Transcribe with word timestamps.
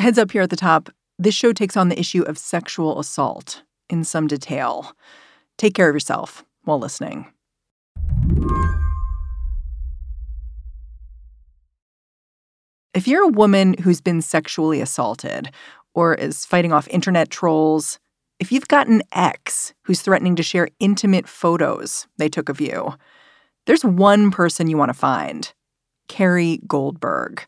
Heads 0.00 0.16
up 0.16 0.30
here 0.30 0.40
at 0.40 0.48
the 0.48 0.56
top 0.56 0.88
this 1.18 1.34
show 1.34 1.52
takes 1.52 1.76
on 1.76 1.90
the 1.90 2.00
issue 2.00 2.22
of 2.22 2.38
sexual 2.38 2.98
assault 2.98 3.62
in 3.90 4.02
some 4.02 4.26
detail. 4.26 4.96
Take 5.58 5.74
care 5.74 5.90
of 5.90 5.94
yourself 5.94 6.42
while 6.64 6.78
listening. 6.78 7.26
If 12.94 13.06
you're 13.06 13.24
a 13.24 13.28
woman 13.28 13.74
who's 13.74 14.00
been 14.00 14.22
sexually 14.22 14.80
assaulted 14.80 15.50
or 15.92 16.14
is 16.14 16.46
fighting 16.46 16.72
off 16.72 16.88
internet 16.88 17.28
trolls, 17.28 17.98
if 18.38 18.50
you've 18.50 18.68
got 18.68 18.86
an 18.86 19.02
ex 19.12 19.74
who's 19.84 20.00
threatening 20.00 20.34
to 20.36 20.42
share 20.42 20.68
intimate 20.78 21.28
photos 21.28 22.06
they 22.16 22.30
took 22.30 22.48
of 22.48 22.58
you, 22.58 22.94
there's 23.66 23.84
one 23.84 24.30
person 24.30 24.70
you 24.70 24.78
want 24.78 24.88
to 24.88 24.94
find 24.94 25.52
Carrie 26.08 26.60
Goldberg. 26.66 27.44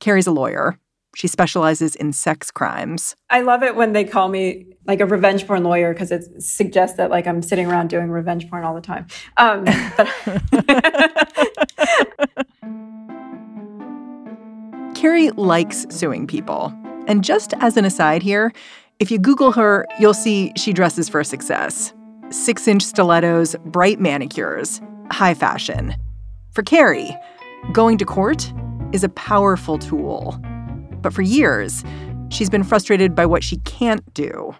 Carrie's 0.00 0.26
a 0.26 0.32
lawyer. 0.32 0.80
She 1.16 1.28
specializes 1.28 1.96
in 1.96 2.12
sex 2.12 2.50
crimes. 2.50 3.16
I 3.30 3.40
love 3.40 3.62
it 3.62 3.74
when 3.74 3.94
they 3.94 4.04
call 4.04 4.28
me 4.28 4.66
like 4.86 5.00
a 5.00 5.06
revenge 5.06 5.46
porn 5.46 5.64
lawyer 5.64 5.94
because 5.94 6.12
it 6.12 6.42
suggests 6.42 6.98
that 6.98 7.08
like 7.08 7.26
I'm 7.26 7.40
sitting 7.40 7.66
around 7.66 7.88
doing 7.88 8.10
revenge 8.10 8.50
porn 8.50 8.64
all 8.64 8.74
the 8.74 8.82
time. 8.82 9.06
Um, 9.38 9.64
Carrie 14.94 15.30
likes 15.30 15.86
suing 15.88 16.26
people. 16.26 16.70
And 17.06 17.24
just 17.24 17.54
as 17.60 17.78
an 17.78 17.86
aside 17.86 18.22
here, 18.22 18.52
if 18.98 19.10
you 19.10 19.18
Google 19.18 19.52
her, 19.52 19.86
you'll 19.98 20.12
see 20.12 20.52
she 20.54 20.74
dresses 20.74 21.08
for 21.08 21.24
success. 21.24 21.94
Six 22.28 22.68
inch 22.68 22.82
stilettos, 22.82 23.56
bright 23.64 24.00
manicures, 24.00 24.82
high 25.10 25.32
fashion. 25.32 25.96
For 26.52 26.62
Carrie, 26.62 27.16
going 27.72 27.96
to 27.96 28.04
court 28.04 28.52
is 28.92 29.02
a 29.02 29.08
powerful 29.08 29.78
tool. 29.78 30.38
But 31.02 31.12
for 31.12 31.22
years, 31.22 31.84
she's 32.28 32.50
been 32.50 32.64
frustrated 32.64 33.14
by 33.14 33.26
what 33.26 33.42
she 33.42 33.58
can't 33.58 34.12
do. 34.14 34.54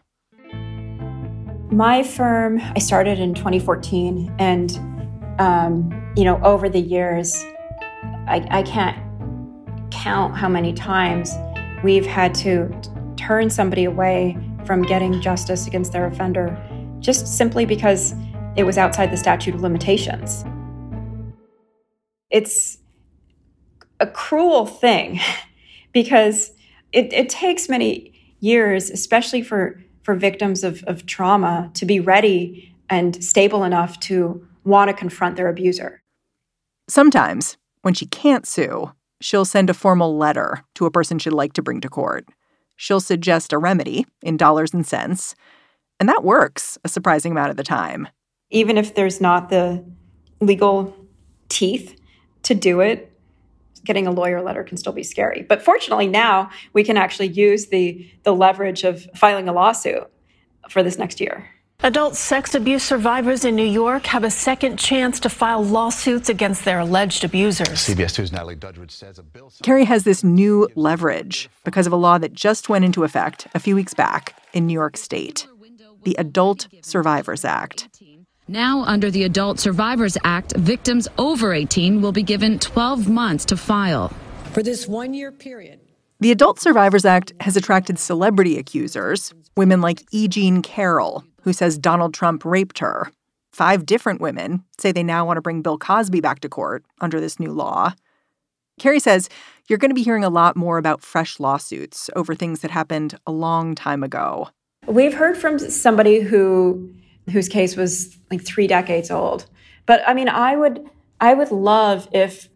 My 1.70 2.02
firm, 2.02 2.60
I 2.74 2.78
started 2.78 3.18
in 3.18 3.34
2014, 3.34 4.34
and 4.38 4.78
um, 5.38 6.12
you 6.16 6.24
know, 6.24 6.40
over 6.42 6.68
the 6.68 6.80
years, 6.80 7.34
I, 8.28 8.46
I 8.50 8.62
can't 8.62 8.96
count 9.90 10.36
how 10.36 10.48
many 10.48 10.72
times 10.72 11.32
we've 11.82 12.06
had 12.06 12.34
to 12.36 12.70
turn 13.16 13.50
somebody 13.50 13.84
away 13.84 14.38
from 14.64 14.82
getting 14.82 15.20
justice 15.20 15.66
against 15.66 15.92
their 15.92 16.06
offender 16.06 16.56
just 17.00 17.26
simply 17.26 17.66
because 17.66 18.14
it 18.56 18.64
was 18.64 18.78
outside 18.78 19.10
the 19.10 19.16
statute 19.16 19.54
of 19.54 19.60
limitations. 19.60 20.44
It's 22.30 22.78
a 24.00 24.06
cruel 24.06 24.66
thing 24.66 25.20
because 25.96 26.52
it, 26.92 27.10
it 27.14 27.30
takes 27.30 27.70
many 27.70 28.12
years, 28.40 28.90
especially 28.90 29.40
for, 29.40 29.82
for 30.02 30.14
victims 30.14 30.62
of, 30.62 30.84
of 30.84 31.06
trauma, 31.06 31.70
to 31.72 31.86
be 31.86 32.00
ready 32.00 32.70
and 32.90 33.24
stable 33.24 33.64
enough 33.64 33.98
to 34.00 34.46
want 34.62 34.90
to 34.90 34.92
confront 34.94 35.36
their 35.36 35.48
abuser. 35.48 36.02
Sometimes, 36.86 37.56
when 37.80 37.94
she 37.94 38.04
can't 38.04 38.46
sue, 38.46 38.92
she'll 39.22 39.46
send 39.46 39.70
a 39.70 39.74
formal 39.74 40.18
letter 40.18 40.66
to 40.74 40.84
a 40.84 40.90
person 40.90 41.18
she'd 41.18 41.30
like 41.30 41.54
to 41.54 41.62
bring 41.62 41.80
to 41.80 41.88
court. 41.88 42.28
She'll 42.76 43.00
suggest 43.00 43.54
a 43.54 43.58
remedy 43.58 44.04
in 44.20 44.36
dollars 44.36 44.74
and 44.74 44.86
cents, 44.86 45.34
and 45.98 46.10
that 46.10 46.22
works 46.22 46.76
a 46.84 46.90
surprising 46.90 47.32
amount 47.32 47.52
of 47.52 47.56
the 47.56 47.64
time. 47.64 48.06
Even 48.50 48.76
if 48.76 48.94
there's 48.94 49.18
not 49.18 49.48
the 49.48 49.82
legal 50.42 50.94
teeth 51.48 51.98
to 52.42 52.54
do 52.54 52.80
it, 52.80 53.15
getting 53.86 54.06
a 54.06 54.10
lawyer 54.10 54.42
letter 54.42 54.62
can 54.62 54.76
still 54.76 54.92
be 54.92 55.02
scary. 55.02 55.42
But 55.42 55.62
fortunately, 55.62 56.06
now 56.08 56.50
we 56.72 56.84
can 56.84 56.96
actually 56.96 57.28
use 57.28 57.66
the, 57.66 58.10
the 58.24 58.34
leverage 58.34 58.84
of 58.84 59.06
filing 59.14 59.48
a 59.48 59.52
lawsuit 59.52 60.10
for 60.68 60.82
this 60.82 60.98
next 60.98 61.20
year. 61.20 61.48
Adult 61.80 62.16
sex 62.16 62.54
abuse 62.54 62.82
survivors 62.82 63.44
in 63.44 63.54
New 63.54 63.62
York 63.62 64.06
have 64.06 64.24
a 64.24 64.30
second 64.30 64.78
chance 64.78 65.20
to 65.20 65.28
file 65.28 65.62
lawsuits 65.62 66.30
against 66.30 66.64
their 66.64 66.80
alleged 66.80 67.22
abusers. 67.22 67.68
CBS 67.68 68.18
2's 68.18 68.32
Natalie 68.32 68.56
Duddridge 68.56 68.90
says 68.90 69.18
a 69.18 69.22
bill. 69.22 69.52
Carrie 69.62 69.84
has 69.84 70.04
this 70.04 70.24
new 70.24 70.68
leverage 70.74 71.50
because 71.64 71.86
of 71.86 71.92
a 71.92 71.96
law 71.96 72.16
that 72.16 72.32
just 72.32 72.70
went 72.70 72.86
into 72.86 73.04
effect 73.04 73.46
a 73.54 73.60
few 73.60 73.74
weeks 73.74 73.92
back 73.92 74.34
in 74.54 74.66
New 74.66 74.72
York 74.72 74.96
State 74.96 75.46
the 76.06 76.14
Adult 76.18 76.68
Survivors 76.82 77.44
Act. 77.44 77.88
Now, 78.48 78.84
under 78.84 79.10
the 79.10 79.24
Adult 79.24 79.58
Survivors 79.58 80.16
Act, 80.22 80.54
victims 80.56 81.08
over 81.18 81.52
18 81.52 82.00
will 82.00 82.12
be 82.12 82.22
given 82.22 82.60
12 82.60 83.08
months 83.08 83.44
to 83.46 83.56
file. 83.56 84.12
For 84.52 84.62
this 84.62 84.86
one 84.86 85.14
year 85.14 85.32
period, 85.32 85.80
the 86.20 86.30
Adult 86.30 86.60
Survivors 86.60 87.04
Act 87.04 87.32
has 87.40 87.56
attracted 87.56 87.98
celebrity 87.98 88.56
accusers, 88.56 89.34
women 89.56 89.80
like 89.80 90.04
E. 90.12 90.28
Jean 90.28 90.62
Carroll, 90.62 91.24
who 91.42 91.52
says 91.52 91.76
Donald 91.76 92.14
Trump 92.14 92.44
raped 92.44 92.78
her. 92.78 93.10
Five 93.50 93.84
different 93.84 94.20
women 94.20 94.62
say 94.78 94.92
they 94.92 95.02
now 95.02 95.26
want 95.26 95.38
to 95.38 95.42
bring 95.42 95.60
Bill 95.60 95.76
Cosby 95.76 96.20
back 96.20 96.38
to 96.40 96.48
court 96.48 96.84
under 97.00 97.18
this 97.18 97.40
new 97.40 97.50
law. 97.50 97.94
Carrie 98.78 99.00
says 99.00 99.28
you're 99.68 99.78
going 99.78 99.90
to 99.90 99.94
be 99.94 100.04
hearing 100.04 100.22
a 100.22 100.30
lot 100.30 100.54
more 100.54 100.78
about 100.78 101.02
fresh 101.02 101.40
lawsuits 101.40 102.10
over 102.14 102.32
things 102.32 102.60
that 102.60 102.70
happened 102.70 103.18
a 103.26 103.32
long 103.32 103.74
time 103.74 104.04
ago. 104.04 104.50
We've 104.86 105.14
heard 105.14 105.36
from 105.36 105.58
somebody 105.58 106.20
who 106.20 106.94
whose 107.30 107.48
case 107.48 107.76
was 107.76 108.16
like 108.30 108.44
3 108.44 108.66
decades 108.66 109.10
old. 109.10 109.46
But 109.86 110.02
I 110.06 110.14
mean, 110.14 110.28
I 110.28 110.56
would 110.56 110.88
I 111.20 111.34
would 111.34 111.50
love 111.50 112.08
if 112.12 112.48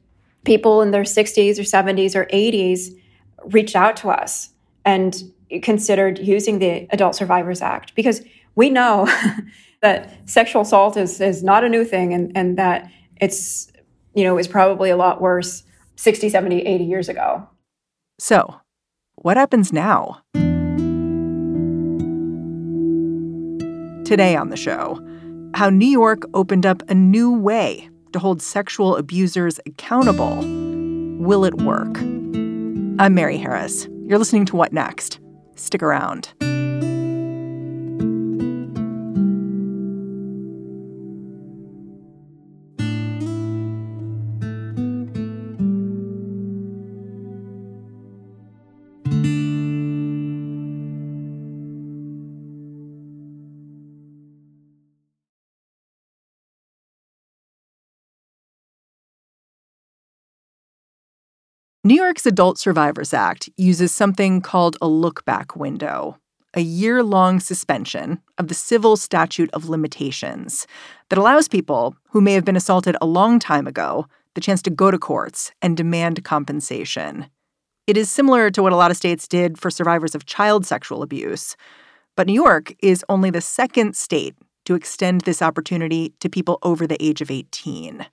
people 0.45 0.83
in 0.83 0.91
their 0.91 1.03
60s 1.03 1.59
or 1.59 1.63
70s 1.63 2.15
or 2.15 2.27
80s 2.27 2.95
reached 3.47 3.77
out 3.77 3.97
to 3.97 4.09
us 4.09 4.51
and 4.85 5.23
considered 5.63 6.19
using 6.19 6.59
the 6.59 6.87
Adult 6.91 7.15
Survivors 7.15 7.61
Act 7.61 7.95
because 7.95 8.23
we 8.55 8.71
know 8.71 9.09
that 9.83 10.29
sexual 10.29 10.63
assault 10.63 10.97
is, 10.97 11.21
is 11.21 11.43
not 11.43 11.65
a 11.65 11.69
new 11.69 11.85
thing 11.85 12.13
and, 12.13 12.33
and 12.35 12.59
that 12.59 12.91
it's, 13.21 13.71
you 14.15 14.25
know, 14.25 14.39
is 14.39 14.49
probably 14.49 14.91
a 14.91 14.97
lot 14.97 15.21
worse 15.21 15.63
60, 15.97 16.29
70, 16.29 16.67
80 16.67 16.85
years 16.85 17.09
ago. 17.09 17.49
So, 18.19 18.61
what 19.17 19.37
happens 19.37 19.73
now? 19.73 20.23
Today 24.11 24.35
on 24.35 24.49
the 24.49 24.57
show, 24.57 24.99
how 25.55 25.71
New 25.71 25.87
York 25.87 26.25
opened 26.35 26.67
up 26.67 26.83
a 26.91 26.95
new 26.97 27.33
way 27.33 27.89
to 28.13 28.19
hold 28.19 28.43
sexual 28.43 28.97
abusers 28.97 29.61
accountable. 29.67 30.39
Will 31.25 31.45
it 31.45 31.55
work? 31.59 31.97
I'm 32.99 33.15
Mary 33.15 33.37
Harris. 33.37 33.87
You're 34.07 34.19
listening 34.19 34.47
to 34.47 34.57
What 34.57 34.73
Next? 34.73 35.21
Stick 35.55 35.81
around. 35.81 36.33
New 61.91 61.97
York's 61.97 62.25
Adult 62.25 62.57
Survivors 62.57 63.13
Act 63.13 63.49
uses 63.57 63.91
something 63.91 64.41
called 64.41 64.77
a 64.81 64.87
look 64.87 65.25
back 65.25 65.57
window, 65.57 66.17
a 66.55 66.61
year 66.61 67.03
long 67.03 67.41
suspension 67.41 68.21
of 68.39 68.47
the 68.47 68.55
civil 68.55 68.97
statute 68.97 69.51
of 69.53 69.69
limitations 69.69 70.69
that 71.09 71.19
allows 71.19 71.49
people 71.49 71.97
who 72.11 72.21
may 72.21 72.35
have 72.35 72.45
been 72.45 72.55
assaulted 72.55 72.97
a 73.01 73.07
long 73.07 73.41
time 73.41 73.67
ago 73.67 74.07
the 74.37 74.41
chance 74.41 74.63
to 74.63 74.71
go 74.71 74.93
to 74.93 75.01
courts 75.01 75.51
and 75.61 75.77
demand 75.77 76.23
compensation. 76.23 77.27
It 77.89 77.97
is 77.97 78.09
similar 78.09 78.53
to 78.53 78.63
what 78.63 78.73
a 78.73 78.77
lot 78.77 78.93
of 78.93 78.97
states 78.97 79.27
did 79.27 79.59
for 79.59 79.69
survivors 79.69 80.15
of 80.15 80.27
child 80.27 80.65
sexual 80.65 81.03
abuse, 81.03 81.57
but 82.17 82.29
New 82.29 82.41
York 82.41 82.73
is 82.81 83.05
only 83.09 83.31
the 83.31 83.41
second 83.41 83.97
state 83.97 84.37
to 84.65 84.77
extend 84.77 85.23
this 85.23 85.43
opportunity 85.43 86.15
to 86.21 86.31
people 86.31 86.61
over 86.63 86.87
the 86.87 87.05
age 87.05 87.21
of 87.21 87.33
18. 87.33 88.07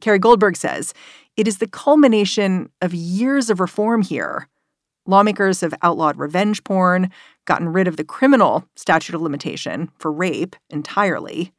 Carrie 0.00 0.18
Goldberg 0.18 0.56
says 0.56 0.94
it 1.36 1.48
is 1.48 1.58
the 1.58 1.66
culmination 1.66 2.70
of 2.80 2.92
years 2.92 3.50
of 3.50 3.60
reform 3.60 4.02
here. 4.02 4.48
Lawmakers 5.06 5.60
have 5.60 5.74
outlawed 5.82 6.18
revenge 6.18 6.62
porn, 6.64 7.10
gotten 7.44 7.68
rid 7.68 7.88
of 7.88 7.96
the 7.96 8.04
criminal 8.04 8.64
statute 8.76 9.14
of 9.14 9.22
limitation 9.22 9.90
for 9.98 10.12
rape 10.12 10.56
entirely. 10.68 11.52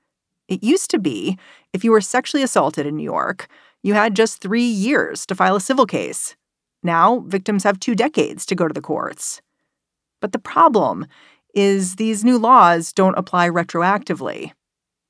It 0.47 0.63
used 0.63 0.91
to 0.91 0.99
be 0.99 1.37
if 1.73 1.83
you 1.83 1.91
were 1.91 2.01
sexually 2.01 2.43
assaulted 2.43 2.85
in 2.85 2.95
New 2.95 3.03
York, 3.03 3.47
you 3.83 3.93
had 3.93 4.15
just 4.15 4.41
three 4.41 4.63
years 4.63 5.25
to 5.25 5.35
file 5.35 5.55
a 5.55 5.61
civil 5.61 5.85
case. 5.85 6.35
Now, 6.83 7.19
victims 7.19 7.63
have 7.63 7.79
two 7.79 7.95
decades 7.95 8.45
to 8.47 8.55
go 8.55 8.67
to 8.67 8.73
the 8.73 8.81
courts. 8.81 9.41
But 10.19 10.31
the 10.31 10.39
problem 10.39 11.07
is 11.53 11.95
these 11.95 12.23
new 12.23 12.37
laws 12.37 12.93
don't 12.93 13.17
apply 13.17 13.49
retroactively. 13.49 14.51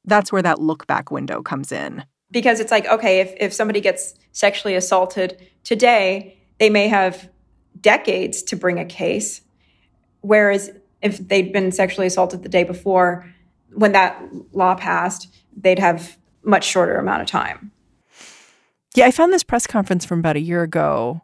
That's 0.05 0.31
where 0.31 0.41
that 0.41 0.59
look 0.59 0.87
back 0.87 1.11
window 1.11 1.41
comes 1.41 1.71
in 1.71 2.05
because 2.31 2.59
it's 2.59 2.71
like 2.71 2.85
okay 2.87 3.19
if, 3.19 3.33
if 3.37 3.53
somebody 3.53 3.81
gets 3.81 4.15
sexually 4.31 4.75
assaulted 4.75 5.45
today 5.63 6.37
they 6.57 6.69
may 6.69 6.87
have 6.87 7.29
decades 7.81 8.43
to 8.43 8.55
bring 8.55 8.79
a 8.79 8.85
case. 8.85 9.41
Whereas 10.21 10.71
if 11.01 11.17
they'd 11.17 11.51
been 11.51 11.71
sexually 11.71 12.07
assaulted 12.07 12.43
the 12.43 12.49
day 12.49 12.63
before, 12.63 13.25
when 13.73 13.93
that 13.93 14.21
law 14.51 14.75
passed, 14.75 15.27
they'd 15.55 15.79
have 15.79 16.17
much 16.43 16.63
shorter 16.63 16.97
amount 16.97 17.21
of 17.21 17.27
time. 17.27 17.71
Yeah, 18.95 19.05
I 19.05 19.11
found 19.11 19.33
this 19.33 19.43
press 19.43 19.65
conference 19.65 20.05
from 20.05 20.19
about 20.19 20.35
a 20.35 20.41
year 20.41 20.61
ago 20.63 21.21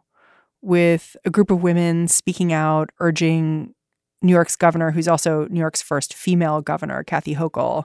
with 0.60 1.16
a 1.24 1.30
group 1.30 1.50
of 1.50 1.62
women 1.62 2.08
speaking 2.08 2.52
out, 2.52 2.90
urging 2.98 3.74
New 4.22 4.32
York's 4.32 4.56
governor, 4.56 4.90
who's 4.90 5.06
also 5.06 5.46
New 5.48 5.60
York's 5.60 5.82
first 5.82 6.14
female 6.14 6.60
governor, 6.60 7.04
Kathy 7.04 7.36
Hochul, 7.36 7.84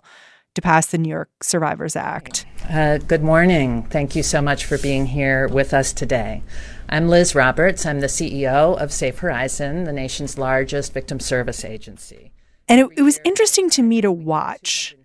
to 0.55 0.61
pass 0.61 0.87
the 0.87 0.97
New 0.97 1.09
York 1.09 1.29
Survivors 1.41 1.95
Act. 1.95 2.45
Uh, 2.69 2.97
good 2.99 3.23
morning. 3.23 3.83
Thank 3.83 4.15
you 4.15 4.23
so 4.23 4.41
much 4.41 4.65
for 4.65 4.77
being 4.77 5.07
here 5.07 5.47
with 5.47 5.73
us 5.73 5.93
today. 5.93 6.43
I'm 6.87 7.07
Liz 7.07 7.33
Roberts. 7.33 7.85
I'm 7.85 8.01
the 8.01 8.07
CEO 8.07 8.79
of 8.79 8.91
Safe 8.91 9.17
Horizon, 9.19 9.85
the 9.85 9.93
nation's 9.93 10.37
largest 10.37 10.93
victim 10.93 11.19
service 11.19 11.65
agency. 11.65 12.31
And 12.67 12.79
it, 12.81 12.87
it 12.97 13.01
was 13.01 13.19
interesting 13.25 13.69
to 13.71 13.81
me 13.81 14.01
to 14.01 14.11
watch 14.11 14.95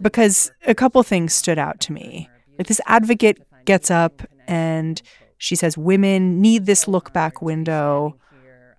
because 0.00 0.50
a 0.66 0.74
couple 0.74 1.02
things 1.02 1.32
stood 1.34 1.58
out 1.58 1.80
to 1.80 1.92
me. 1.92 2.28
Like 2.58 2.66
this 2.66 2.80
advocate 2.86 3.38
gets 3.64 3.90
up 3.90 4.22
and 4.46 5.00
she 5.38 5.56
says 5.56 5.78
women 5.78 6.40
need 6.40 6.66
this 6.66 6.88
look 6.88 7.12
back 7.12 7.40
window 7.40 8.16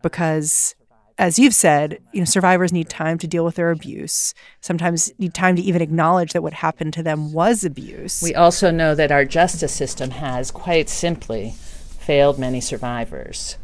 because 0.01 0.75
as 1.17 1.39
you've 1.39 1.55
said, 1.55 1.99
you 2.11 2.19
know, 2.19 2.25
survivors 2.25 2.73
need 2.73 2.89
time 2.89 3.17
to 3.19 3.27
deal 3.27 3.45
with 3.45 3.55
their 3.55 3.71
abuse. 3.71 4.33
Sometimes 4.59 5.11
need 5.17 5.33
time 5.33 5.55
to 5.55 5.61
even 5.61 5.81
acknowledge 5.81 6.33
that 6.33 6.43
what 6.43 6.53
happened 6.53 6.93
to 6.93 7.03
them 7.03 7.31
was 7.31 7.63
abuse. 7.63 8.21
We 8.21 8.35
also 8.35 8.69
know 8.69 8.95
that 8.95 9.11
our 9.11 9.23
justice 9.23 9.73
system 9.73 10.11
has 10.11 10.51
quite 10.51 10.89
simply 10.89 11.55
failed 11.99 12.37
many 12.37 12.59
survivors. 12.59 13.57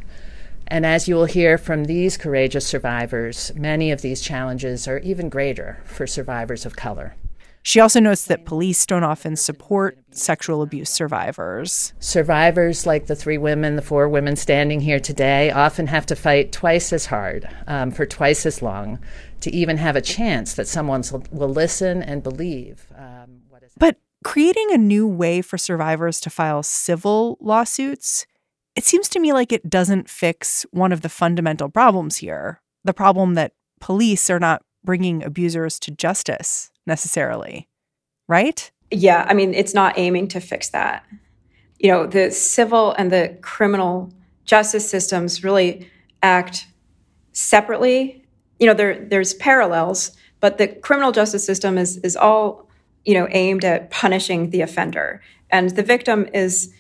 And 0.68 0.86
as 0.86 1.09
you 1.09 1.15
will 1.15 1.25
hear 1.25 1.57
from 1.57 1.83
these 1.83 2.15
courageous 2.15 2.65
survivors, 2.65 3.51
many 3.56 3.92
of 3.92 4.01
these 4.01 4.21
challenges 4.21 4.88
are 4.88 5.00
even 5.00 5.27
greater 5.27 5.81
for 5.83 6.07
survivors 6.07 6.65
of 6.65 6.77
color. 6.77 7.15
She 7.63 7.79
also 7.79 7.99
notes 7.99 8.25
that 8.25 8.45
police 8.45 8.85
don't 8.85 9.03
often 9.03 9.35
support 9.35 9.97
sexual 10.11 10.61
abuse 10.61 10.89
survivors. 10.89 11.93
Survivors, 11.99 12.85
like 12.85 13.05
the 13.05 13.15
three 13.15 13.37
women, 13.37 13.75
the 13.75 13.81
four 13.81 14.09
women 14.09 14.35
standing 14.35 14.81
here 14.81 14.99
today, 14.99 15.51
often 15.51 15.87
have 15.87 16.05
to 16.07 16.15
fight 16.15 16.51
twice 16.51 16.91
as 16.91 17.05
hard 17.05 17.47
um, 17.67 17.91
for 17.91 18.05
twice 18.05 18.45
as 18.45 18.61
long 18.61 18.99
to 19.41 19.53
even 19.53 19.77
have 19.77 19.95
a 19.95 20.01
chance 20.01 20.53
that 20.55 20.67
someone 20.67 21.03
will 21.31 21.49
listen 21.49 22.01
and 22.01 22.23
believe. 22.23 22.87
Um, 22.97 23.41
but 23.77 23.97
creating 24.23 24.69
a 24.71 24.77
new 24.77 25.07
way 25.07 25.41
for 25.41 25.57
survivors 25.57 26.19
to 26.21 26.29
file 26.29 26.63
civil 26.63 27.37
lawsuits, 27.39 28.25
it 28.75 28.85
seems 28.85 29.07
to 29.09 29.19
me 29.19 29.33
like 29.33 29.51
it 29.51 29.69
doesn't 29.69 30.09
fix 30.09 30.65
one 30.71 30.91
of 30.91 31.01
the 31.01 31.09
fundamental 31.09 31.69
problems 31.69 32.17
here 32.17 32.61
the 32.83 32.93
problem 32.93 33.35
that 33.35 33.53
police 33.79 34.29
are 34.29 34.39
not 34.39 34.63
bringing 34.83 35.24
abusers 35.24 35.80
to 35.80 35.92
justice 35.92 36.72
necessarily, 36.86 37.68
right? 38.28 38.72
Yeah, 38.92 39.25
I 39.28 39.33
mean, 39.33 39.54
it's 39.54 39.74
not 39.74 39.98
aiming 39.98 40.28
to 40.30 40.39
fix 40.39 40.69
that. 40.69 41.06
You 41.80 41.92
know, 41.92 42.06
the 42.06 42.31
civil 42.31 42.94
and 42.94 43.12
the 43.12 43.38
criminal 43.42 44.12
justice 44.45 44.89
systems 44.89 45.44
really 45.44 45.89
act 46.22 46.68
separately. 47.31 48.25
You 48.60 48.68
know, 48.68 48.74
there 48.74 49.06
there's 49.06 49.33
parallels, 49.36 50.12
but 50.39 50.57
the 50.57 50.68
criminal 50.68 51.12
justice 51.12 51.45
system 51.45 51.78
is 51.78 51.98
is 51.98 52.16
all, 52.16 52.68
you 53.06 53.13
know, 53.13 53.28
aimed 53.31 53.63
at 53.63 53.89
punishing 53.89 54.50
the 54.50 54.62
offender. 54.62 55.22
And 55.50 55.72
the 55.72 55.83
victim 55.83 56.28
is 56.33 56.74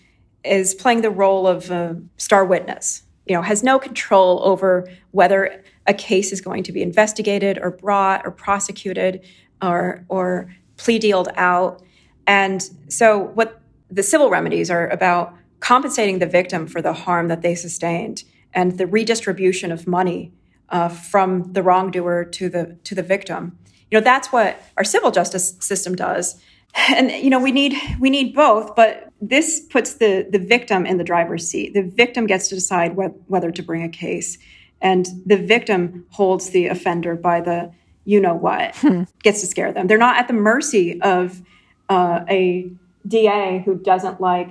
is 0.43 0.73
playing 0.73 1.01
the 1.01 1.09
role 1.09 1.47
of 1.47 1.71
a 1.71 1.99
star 2.17 2.45
witness. 2.45 3.03
You 3.25 3.35
know, 3.35 3.41
has 3.41 3.63
no 3.63 3.79
control 3.79 4.41
over 4.43 4.89
whether 5.11 5.63
a 5.87 5.93
case 5.93 6.31
is 6.31 6.41
going 6.41 6.63
to 6.63 6.71
be 6.71 6.81
investigated 6.81 7.57
or 7.61 7.71
brought 7.71 8.21
or 8.25 8.31
prosecuted 8.31 9.25
or 9.61 10.05
or 10.07 10.53
plea 10.77 10.99
dealed 10.99 11.29
out. 11.35 11.81
And 12.27 12.67
so 12.87 13.19
what 13.19 13.61
the 13.89 14.03
civil 14.03 14.29
remedies 14.29 14.71
are 14.71 14.87
about 14.89 15.35
compensating 15.59 16.19
the 16.19 16.25
victim 16.25 16.67
for 16.67 16.81
the 16.81 16.93
harm 16.93 17.27
that 17.27 17.41
they 17.41 17.55
sustained 17.55 18.23
and 18.53 18.77
the 18.77 18.87
redistribution 18.87 19.71
of 19.71 19.87
money 19.87 20.33
uh, 20.69 20.89
from 20.89 21.51
the 21.53 21.61
wrongdoer 21.61 22.25
to 22.25 22.49
the 22.49 22.77
to 22.83 22.95
the 22.95 23.03
victim. 23.03 23.57
You 23.89 23.99
know 23.99 24.03
that's 24.03 24.31
what 24.31 24.61
our 24.77 24.83
civil 24.83 25.11
justice 25.11 25.57
system 25.59 25.95
does, 25.95 26.41
and 26.75 27.11
you 27.11 27.29
know 27.29 27.39
we 27.39 27.51
need 27.51 27.75
we 27.99 28.09
need 28.09 28.33
both. 28.33 28.75
But 28.75 29.09
this 29.21 29.59
puts 29.59 29.95
the 29.95 30.27
the 30.29 30.39
victim 30.39 30.85
in 30.85 30.97
the 30.97 31.03
driver's 31.03 31.47
seat. 31.47 31.73
The 31.73 31.83
victim 31.83 32.25
gets 32.25 32.47
to 32.49 32.55
decide 32.55 32.93
wh- 32.93 33.29
whether 33.29 33.51
to 33.51 33.61
bring 33.61 33.83
a 33.83 33.89
case, 33.89 34.37
and 34.81 35.07
the 35.25 35.37
victim 35.37 36.05
holds 36.09 36.49
the 36.49 36.67
offender 36.67 37.15
by 37.15 37.41
the 37.41 37.71
you 38.03 38.19
know 38.19 38.33
what 38.33 38.75
hmm. 38.77 39.03
gets 39.21 39.41
to 39.41 39.47
scare 39.47 39.71
them. 39.71 39.87
They're 39.87 39.97
not 39.97 40.17
at 40.17 40.27
the 40.27 40.33
mercy 40.33 40.99
of 41.01 41.41
uh, 41.89 42.25
a 42.29 42.71
DA 43.07 43.61
who 43.65 43.75
doesn't 43.75 44.19
like 44.19 44.49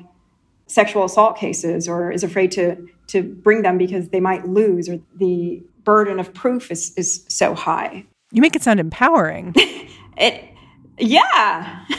sexual 0.67 1.05
assault 1.05 1.37
cases 1.37 1.89
or 1.89 2.13
is 2.13 2.23
afraid 2.23 2.53
to 2.53 2.89
to 3.09 3.23
bring 3.23 3.63
them 3.63 3.77
because 3.77 4.11
they 4.11 4.21
might 4.21 4.47
lose 4.47 4.89
or 4.89 5.01
the 5.17 5.63
burden 5.83 6.21
of 6.21 6.33
proof 6.33 6.71
is 6.71 6.93
is 6.97 7.25
so 7.29 7.55
high. 7.55 8.07
You 8.33 8.41
make 8.41 8.55
it 8.55 8.63
sound 8.63 8.79
empowering. 8.79 9.53
it 10.17 10.45
yeah. 10.99 11.85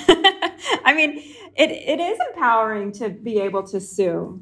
I 0.85 0.93
mean, 0.95 1.17
it, 1.55 1.71
it 1.71 1.99
is 1.99 2.17
empowering 2.33 2.91
to 2.93 3.09
be 3.09 3.39
able 3.39 3.63
to 3.63 3.81
sue. 3.81 4.41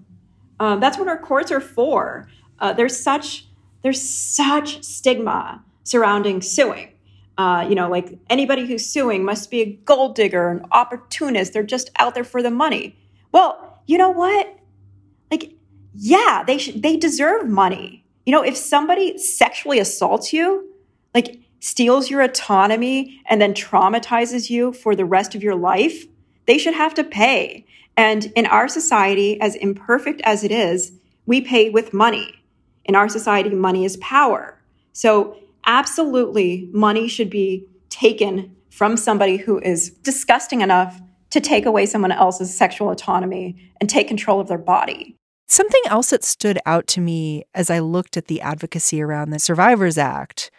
Um, 0.59 0.79
that's 0.79 0.97
what 0.97 1.07
our 1.07 1.17
courts 1.17 1.51
are 1.51 1.61
for. 1.61 2.27
Uh, 2.59 2.73
there's 2.73 3.01
such 3.01 3.47
there's 3.81 4.01
such 4.01 4.83
stigma 4.83 5.63
surrounding 5.83 6.41
suing. 6.41 6.93
Uh, 7.37 7.65
you 7.69 7.75
know, 7.75 7.89
like 7.89 8.19
anybody 8.29 8.65
who's 8.65 8.85
suing 8.85 9.23
must 9.23 9.49
be 9.49 9.61
a 9.61 9.65
gold 9.85 10.15
digger, 10.15 10.49
an 10.49 10.65
opportunist. 10.71 11.53
They're 11.53 11.63
just 11.63 11.89
out 11.97 12.13
there 12.13 12.25
for 12.25 12.43
the 12.43 12.51
money. 12.51 12.97
Well, 13.31 13.81
you 13.87 13.97
know 13.97 14.09
what? 14.09 14.55
Like, 15.31 15.53
yeah, 15.93 16.43
they 16.45 16.57
should. 16.57 16.83
They 16.83 16.97
deserve 16.97 17.47
money. 17.47 18.03
You 18.25 18.33
know, 18.33 18.43
if 18.43 18.57
somebody 18.57 19.17
sexually 19.17 19.79
assaults 19.79 20.33
you, 20.33 20.69
like 21.15 21.39
steals 21.59 22.09
your 22.09 22.21
autonomy 22.21 23.21
and 23.27 23.41
then 23.41 23.53
traumatizes 23.53 24.49
you 24.49 24.73
for 24.73 24.95
the 24.95 25.05
rest 25.05 25.33
of 25.33 25.41
your 25.41 25.55
life, 25.55 26.05
they 26.45 26.57
should 26.57 26.73
have 26.73 26.93
to 26.95 27.03
pay. 27.03 27.65
And 27.95 28.31
in 28.35 28.45
our 28.45 28.67
society, 28.67 29.39
as 29.41 29.55
imperfect 29.55 30.21
as 30.21 30.43
it 30.43 30.51
is, 30.51 30.91
we 31.25 31.41
pay 31.41 31.69
with 31.69 31.93
money. 31.93 32.38
In 32.89 32.95
our 32.95 33.07
society, 33.07 33.51
money 33.51 33.85
is 33.85 33.97
power. 33.97 34.59
So 34.93 35.37
absolutely 35.67 36.67
money 36.73 37.07
should 37.07 37.29
be 37.29 37.67
taken 37.91 38.55
from 38.71 38.97
somebody 38.97 39.37
who 39.37 39.59
is 39.59 39.91
disgusting 39.91 40.61
enough 40.61 40.99
to 41.29 41.39
take 41.39 41.67
away 41.67 41.85
someone 41.85 42.11
else's 42.11 42.51
sexual 42.51 42.89
autonomy 42.89 43.71
and 43.79 43.87
take 43.87 44.07
control 44.07 44.39
of 44.39 44.47
their 44.47 44.57
body. 44.57 45.15
Something 45.47 45.83
else 45.85 46.09
that 46.09 46.23
stood 46.23 46.57
out 46.65 46.87
to 46.87 46.99
me 46.99 47.43
as 47.53 47.69
I 47.69 47.77
looked 47.77 48.17
at 48.17 48.25
the 48.25 48.41
advocacy 48.41 49.03
around 49.03 49.29
the 49.29 49.37
Survivors 49.37 49.99
Act 49.99 50.49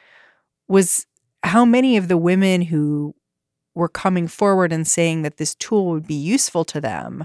was 0.68 1.06
how 1.42 1.64
many 1.64 1.96
of 1.96 2.06
the 2.06 2.16
women 2.16 2.62
who 2.62 3.12
were 3.74 3.88
coming 3.88 4.28
forward 4.28 4.72
and 4.72 4.86
saying 4.86 5.22
that 5.22 5.38
this 5.38 5.56
tool 5.56 5.86
would 5.86 6.06
be 6.06 6.14
useful 6.14 6.64
to 6.66 6.80
them 6.80 7.24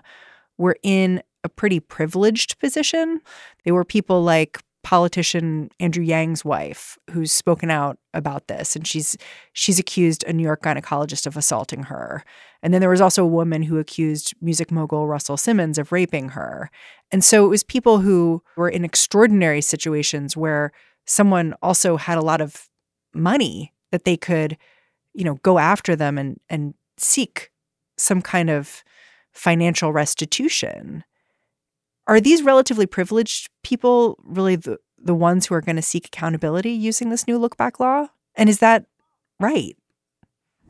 were 0.57 0.77
in 0.81 1.21
a 1.43 1.49
pretty 1.49 1.79
privileged 1.79 2.57
position. 2.59 3.21
They 3.63 3.71
were 3.71 3.85
people 3.85 4.23
like 4.23 4.59
politician 4.85 5.67
Andrew 5.79 6.03
Yang's 6.03 6.45
wife 6.45 6.95
who's 7.09 7.33
spoken 7.33 7.71
out 7.71 7.97
about 8.13 8.47
this 8.47 8.75
and 8.75 8.87
she's 8.87 9.17
she's 9.51 9.79
accused 9.79 10.23
a 10.25 10.31
New 10.31 10.43
York 10.43 10.61
gynecologist 10.61 11.25
of 11.25 11.35
assaulting 11.35 11.83
her. 11.83 12.23
And 12.61 12.71
then 12.71 12.81
there 12.81 12.89
was 12.91 13.01
also 13.01 13.23
a 13.23 13.27
woman 13.27 13.63
who 13.63 13.79
accused 13.79 14.35
music 14.41 14.69
mogul 14.69 15.07
Russell 15.07 15.37
Simmons 15.37 15.79
of 15.79 15.91
raping 15.91 16.29
her. 16.29 16.69
And 17.11 17.23
so 17.23 17.43
it 17.43 17.49
was 17.49 17.63
people 17.63 17.97
who 17.97 18.43
were 18.55 18.69
in 18.69 18.85
extraordinary 18.85 19.59
situations 19.59 20.37
where 20.37 20.71
someone 21.07 21.55
also 21.63 21.97
had 21.97 22.19
a 22.19 22.23
lot 22.23 22.39
of 22.39 22.69
money 23.11 23.73
that 23.91 24.05
they 24.05 24.15
could, 24.15 24.55
you 25.15 25.23
know, 25.23 25.35
go 25.41 25.57
after 25.57 25.95
them 25.95 26.19
and 26.19 26.39
and 26.47 26.75
seek 26.97 27.49
some 27.97 28.21
kind 28.21 28.51
of 28.51 28.83
financial 29.33 29.91
restitution 29.91 31.03
are 32.07 32.21
these 32.21 32.43
relatively 32.43 32.85
privileged 32.85 33.49
people 33.63 34.17
really 34.23 34.55
the, 34.55 34.77
the 34.97 35.15
ones 35.15 35.45
who 35.45 35.55
are 35.55 35.61
going 35.61 35.75
to 35.75 35.81
seek 35.81 36.07
accountability 36.07 36.71
using 36.71 37.09
this 37.09 37.27
new 37.27 37.37
look 37.37 37.57
back 37.57 37.79
law? 37.79 38.07
And 38.35 38.49
is 38.49 38.59
that 38.59 38.85
right? 39.39 39.75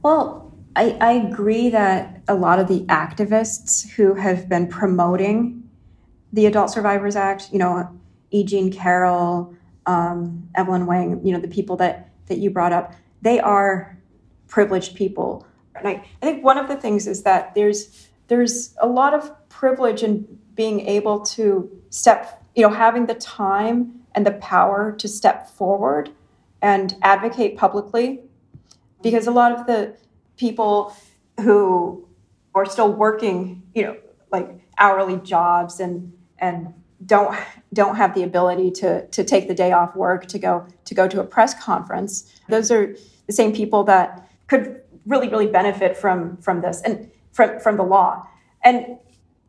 Well, 0.01 0.53
I, 0.75 0.97
I 1.01 1.11
agree 1.13 1.69
that 1.69 2.21
a 2.27 2.35
lot 2.35 2.59
of 2.59 2.67
the 2.67 2.81
activists 2.81 3.89
who 3.89 4.13
have 4.15 4.49
been 4.49 4.67
promoting 4.67 5.63
the 6.33 6.45
Adult 6.45 6.69
Survivors 6.69 7.15
Act, 7.15 7.49
you 7.51 7.59
know, 7.59 7.89
E. 8.31 8.43
Jean 8.43 8.71
Carroll, 8.71 9.53
um, 9.85 10.49
Evelyn 10.55 10.85
Yang, 10.85 11.25
you 11.25 11.31
know, 11.31 11.39
the 11.39 11.47
people 11.47 11.77
that, 11.77 12.09
that 12.27 12.39
you 12.39 12.49
brought 12.49 12.73
up, 12.73 12.93
they 13.21 13.39
are 13.39 13.97
privileged 14.47 14.95
people. 14.95 15.47
And 15.75 15.87
I, 15.87 16.05
I 16.21 16.25
think 16.25 16.43
one 16.43 16.57
of 16.57 16.67
the 16.67 16.75
things 16.75 17.07
is 17.07 17.23
that 17.23 17.55
there's 17.55 18.09
there's 18.27 18.75
a 18.81 18.87
lot 18.87 19.13
of 19.13 19.31
privilege 19.49 20.01
in 20.01 20.39
being 20.55 20.81
able 20.81 21.19
to 21.21 21.69
step 21.89 22.45
you 22.55 22.61
know, 22.61 22.69
having 22.69 23.05
the 23.05 23.15
time 23.15 24.01
and 24.15 24.25
the 24.25 24.31
power 24.31 24.93
to 24.93 25.07
step 25.07 25.49
forward 25.49 26.09
and 26.61 26.95
advocate 27.01 27.57
publicly. 27.57 28.21
Because 29.03 29.27
a 29.27 29.31
lot 29.31 29.51
of 29.51 29.67
the 29.67 29.95
people 30.37 30.95
who 31.41 32.07
are 32.55 32.65
still 32.65 32.91
working, 32.91 33.61
you 33.75 33.83
know, 33.83 33.97
like 34.31 34.49
hourly 34.77 35.17
jobs 35.17 35.79
and 35.79 36.13
and 36.39 36.73
don't 37.05 37.37
don't 37.73 37.97
have 37.97 38.15
the 38.15 38.23
ability 38.23 38.71
to 38.71 39.05
to 39.07 39.23
take 39.23 39.47
the 39.47 39.53
day 39.53 39.73
off 39.73 39.95
work 39.95 40.25
to 40.27 40.39
go 40.39 40.65
to 40.85 40.95
go 40.95 41.07
to 41.07 41.19
a 41.19 41.23
press 41.23 41.53
conference. 41.61 42.33
Those 42.49 42.71
are 42.71 42.95
the 43.27 43.33
same 43.33 43.53
people 43.53 43.83
that 43.83 44.27
could 44.47 44.81
really 45.05 45.27
really 45.27 45.47
benefit 45.47 45.95
from 45.97 46.37
from 46.37 46.61
this 46.61 46.81
and 46.81 47.11
from 47.31 47.59
from 47.59 47.75
the 47.77 47.83
law. 47.83 48.27
And 48.63 48.97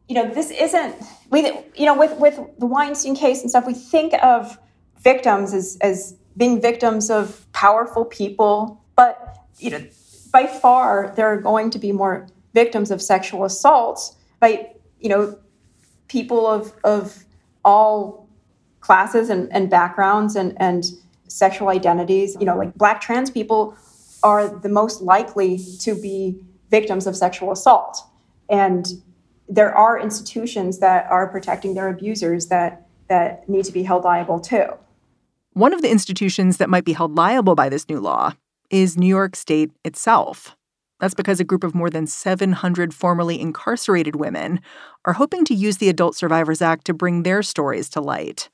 you 0.09 0.15
know, 0.15 0.33
this 0.33 0.51
isn't 0.51 0.95
we 1.31 1.43
you 1.75 1.85
know 1.85 1.97
with 1.97 2.19
with 2.19 2.39
the 2.59 2.67
Weinstein 2.67 3.17
case 3.17 3.41
and 3.41 3.51
stuff. 3.51 3.67
We 3.67 3.75
think 3.75 4.15
of 4.23 4.59
victims 5.03 5.53
as 5.53 5.79
as 5.81 6.17
being 6.37 6.61
victims 6.61 7.11
of 7.11 7.47
powerful 7.53 8.05
people, 8.05 8.81
but 8.95 9.39
you 9.59 9.71
know, 9.71 9.85
by 10.33 10.47
far 10.47 11.13
there 11.17 11.27
are 11.27 11.41
going 11.41 11.71
to 11.71 11.79
be 11.79 11.93
more 11.93 12.29
victims 12.55 12.91
of 12.91 13.03
sexual 13.03 13.45
assaults 13.45 14.17
by 14.41 14.71
you 15.01 15.09
know 15.09 15.39
people 16.09 16.47
of 16.47 16.73
of 16.85 17.25
all 17.65 18.29
classes 18.81 19.29
and, 19.29 19.53
and 19.53 19.69
backgrounds 19.69 20.37
and, 20.37 20.57
and 20.59 20.85
sexual 21.27 21.69
identities. 21.69 22.37
You 22.39 22.47
know, 22.47 22.57
like 22.57 22.75
black 22.75 23.01
trans 23.01 23.31
people 23.31 23.77
are 24.23 24.49
the 24.49 24.69
most 24.69 25.03
likely 25.03 25.59
to 25.81 25.95
be 25.95 26.39
victims 26.71 27.07
of 27.07 27.17
sexual 27.17 27.51
assault. 27.51 28.03
And 28.49 28.87
there 29.49 29.75
are 29.75 29.99
institutions 29.99 30.79
that 30.79 31.07
are 31.11 31.29
protecting 31.29 31.75
their 31.75 31.89
abusers 31.89 32.47
that 32.47 32.87
that 33.09 33.49
need 33.49 33.65
to 33.65 33.73
be 33.73 33.85
held 33.85 34.05
liable 34.05 34.41
too. 34.41 34.67
One 35.53 35.73
of 35.73 35.81
the 35.81 35.91
institutions 35.91 36.57
that 36.57 36.69
might 36.69 36.85
be 36.85 36.93
held 36.93 37.15
liable 37.17 37.55
by 37.55 37.69
this 37.69 37.89
new 37.89 38.01
law 38.01 38.33
is 38.69 38.97
New 38.97 39.07
York 39.07 39.37
State 39.37 39.71
itself. 39.85 40.57
That's 40.99 41.15
because 41.15 41.41
a 41.41 41.45
group 41.45 41.63
of 41.63 41.75
more 41.75 41.91
than 41.91 42.07
700 42.07 42.93
formerly 42.93 43.41
incarcerated 43.41 44.17
women 44.17 44.61
are 45.05 45.13
hoping 45.13 45.45
to 45.45 45.55
use 45.55 45.77
the 45.77 45.89
Adult 45.89 46.17
Survivors 46.17 46.63
Act 46.63 46.85
to 46.87 46.95
bring 46.95 47.23
their 47.23 47.43
stories 47.43 47.89
to 47.91 48.01
light. 48.01 48.49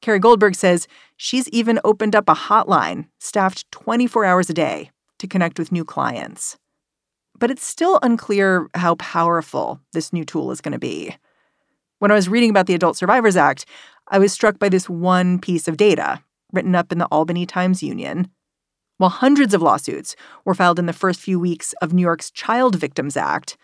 Carrie 0.00 0.18
Goldberg 0.18 0.54
says 0.54 0.88
she's 1.16 1.48
even 1.50 1.80
opened 1.84 2.16
up 2.16 2.28
a 2.28 2.34
hotline 2.34 3.06
staffed 3.20 3.70
24 3.70 4.24
hours 4.24 4.50
a 4.50 4.54
day 4.54 4.90
to 5.18 5.26
connect 5.26 5.58
with 5.58 5.70
new 5.70 5.84
clients. 5.84 6.56
But 7.42 7.50
it's 7.50 7.66
still 7.66 7.98
unclear 8.04 8.68
how 8.72 8.94
powerful 8.94 9.80
this 9.92 10.12
new 10.12 10.24
tool 10.24 10.52
is 10.52 10.60
going 10.60 10.74
to 10.74 10.78
be. 10.78 11.16
When 11.98 12.12
I 12.12 12.14
was 12.14 12.28
reading 12.28 12.50
about 12.50 12.68
the 12.68 12.74
Adult 12.74 12.96
Survivors 12.96 13.36
Act, 13.36 13.66
I 14.06 14.20
was 14.20 14.32
struck 14.32 14.60
by 14.60 14.68
this 14.68 14.88
one 14.88 15.40
piece 15.40 15.66
of 15.66 15.76
data 15.76 16.22
written 16.52 16.76
up 16.76 16.92
in 16.92 16.98
the 16.98 17.06
Albany 17.06 17.44
Times 17.44 17.82
Union 17.82 18.30
while 18.98 19.10
hundreds 19.10 19.54
of 19.54 19.60
lawsuits 19.60 20.14
were 20.44 20.54
filed 20.54 20.78
in 20.78 20.86
the 20.86 20.92
first 20.92 21.18
few 21.18 21.40
weeks 21.40 21.72
of 21.82 21.92
New 21.92 22.02
York's 22.02 22.30
Child 22.30 22.76
Victims 22.76 23.16
Act, 23.16 23.56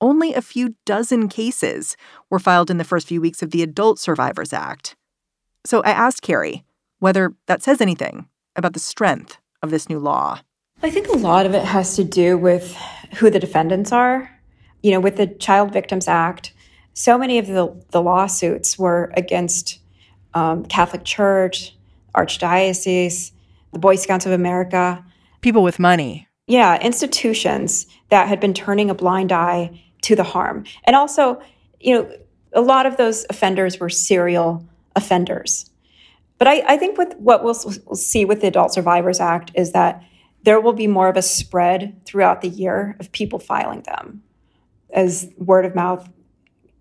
only 0.00 0.32
a 0.32 0.40
few 0.40 0.74
dozen 0.86 1.28
cases 1.28 1.94
were 2.30 2.38
filed 2.38 2.70
in 2.70 2.78
the 2.78 2.84
first 2.84 3.06
few 3.06 3.20
weeks 3.20 3.42
of 3.42 3.50
the 3.50 3.62
Adult 3.62 3.98
Survivors 3.98 4.54
Act. 4.54 4.96
So 5.66 5.82
I 5.82 5.90
asked 5.90 6.22
Carrie 6.22 6.64
whether 7.00 7.34
that 7.48 7.62
says 7.62 7.82
anything 7.82 8.30
about 8.56 8.72
the 8.72 8.80
strength 8.80 9.36
of 9.62 9.70
this 9.70 9.90
new 9.90 9.98
law. 9.98 10.40
I 10.82 10.90
think 10.90 11.08
a 11.08 11.16
lot 11.16 11.46
of 11.46 11.54
it 11.54 11.64
has 11.64 11.96
to 11.96 12.04
do 12.04 12.36
with 12.36 12.76
who 13.16 13.30
the 13.30 13.38
defendants 13.38 13.92
are. 13.92 14.30
You 14.82 14.92
know, 14.92 15.00
with 15.00 15.16
the 15.16 15.26
Child 15.26 15.72
Victims 15.72 16.06
Act, 16.06 16.52
so 16.92 17.18
many 17.18 17.38
of 17.38 17.46
the, 17.46 17.74
the 17.90 18.02
lawsuits 18.02 18.78
were 18.78 19.10
against 19.16 19.80
um, 20.34 20.64
Catholic 20.66 21.04
Church, 21.04 21.74
Archdiocese, 22.14 23.32
the 23.72 23.78
Boy 23.78 23.96
Scouts 23.96 24.26
of 24.26 24.32
America. 24.32 25.04
People 25.40 25.62
with 25.62 25.78
money. 25.78 26.28
Yeah, 26.46 26.80
institutions 26.80 27.86
that 28.10 28.28
had 28.28 28.38
been 28.38 28.54
turning 28.54 28.90
a 28.90 28.94
blind 28.94 29.32
eye 29.32 29.82
to 30.02 30.14
the 30.14 30.22
harm. 30.22 30.64
And 30.84 30.94
also, 30.94 31.42
you 31.80 31.94
know, 31.94 32.16
a 32.52 32.60
lot 32.60 32.86
of 32.86 32.96
those 32.96 33.26
offenders 33.28 33.80
were 33.80 33.90
serial 33.90 34.64
offenders. 34.94 35.68
But 36.38 36.48
I, 36.48 36.62
I 36.66 36.76
think 36.76 36.96
with 36.96 37.14
what 37.16 37.42
we'll, 37.42 37.56
we'll 37.86 37.96
see 37.96 38.24
with 38.24 38.40
the 38.40 38.46
Adult 38.48 38.72
Survivors 38.72 39.20
Act 39.20 39.50
is 39.54 39.72
that 39.72 40.02
there 40.46 40.60
will 40.60 40.72
be 40.72 40.86
more 40.86 41.08
of 41.08 41.16
a 41.16 41.22
spread 41.22 42.00
throughout 42.04 42.40
the 42.40 42.48
year 42.48 42.96
of 43.00 43.10
people 43.10 43.40
filing 43.40 43.82
them 43.82 44.22
as 44.94 45.28
word 45.38 45.64
of 45.64 45.74
mouth 45.74 46.08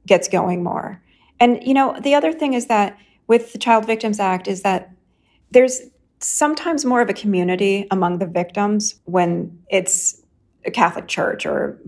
gets 0.06 0.28
going 0.28 0.64
more. 0.64 1.02
And 1.40 1.60
you 1.64 1.74
know, 1.74 1.98
the 2.00 2.14
other 2.14 2.32
thing 2.32 2.54
is 2.54 2.68
that 2.68 2.96
with 3.26 3.54
the 3.54 3.58
Child 3.58 3.88
Victims 3.88 4.20
Act 4.20 4.48
is 4.48 4.62
that 4.62 4.92
there's 5.50 5.82
sometimes 6.20 6.86
more 6.86 7.02
of 7.02 7.10
a 7.10 7.14
community 7.14 7.88
among 7.90 8.20
the 8.20 8.28
victims 8.28 9.00
when 9.06 9.60
it's 9.68 10.22
a 10.64 10.70
Catholic 10.70 11.08
church 11.08 11.48
or 11.48 11.80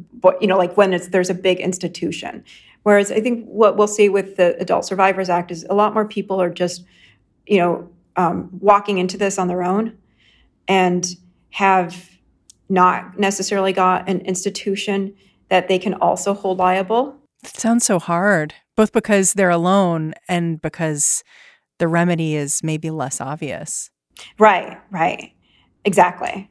you 0.42 0.48
know 0.48 0.58
like 0.58 0.76
when 0.78 0.94
it's 0.94 1.10
there's 1.10 1.30
a 1.30 1.36
big 1.36 1.60
institution. 1.60 2.44
Whereas 2.82 3.12
I 3.12 3.22
think 3.22 3.46
what 3.46 3.78
we'll 3.78 3.88
see 3.88 4.10
with 4.10 4.36
the 4.38 4.60
Adult 4.60 4.86
Survivors 4.86 5.30
Act 5.30 5.52
is 5.52 5.64
a 5.70 5.76
lot 5.76 5.94
more 5.94 6.08
people 6.08 6.42
are 6.42 6.50
just 6.50 6.84
you 7.46 7.60
know 7.60 7.88
um, 8.16 8.50
walking 8.62 8.98
into 8.98 9.16
this 9.16 9.38
on 9.38 9.48
their 9.48 9.62
own 9.62 9.96
and 10.68 11.16
have 11.58 12.12
not 12.70 13.18
necessarily 13.18 13.74
got 13.74 14.08
an 14.08 14.22
institution 14.22 15.12
that 15.50 15.68
they 15.68 15.80
can 15.80 15.96
also 15.96 16.36
hold 16.36 16.60
liable. 16.60 17.16
It 17.44 17.58
sounds 17.58 17.84
so 17.84 17.98
hard, 17.98 18.54
both 18.76 18.92
because 18.92 19.34
they're 19.34 19.50
alone 19.50 20.14
and 20.30 20.62
because 20.62 21.24
the 21.80 21.88
remedy 21.88 22.36
is 22.36 22.62
maybe 22.62 22.92
less 22.92 23.20
obvious. 23.20 23.90
Right, 24.38 24.78
right. 24.92 25.32
Exactly. 25.84 26.48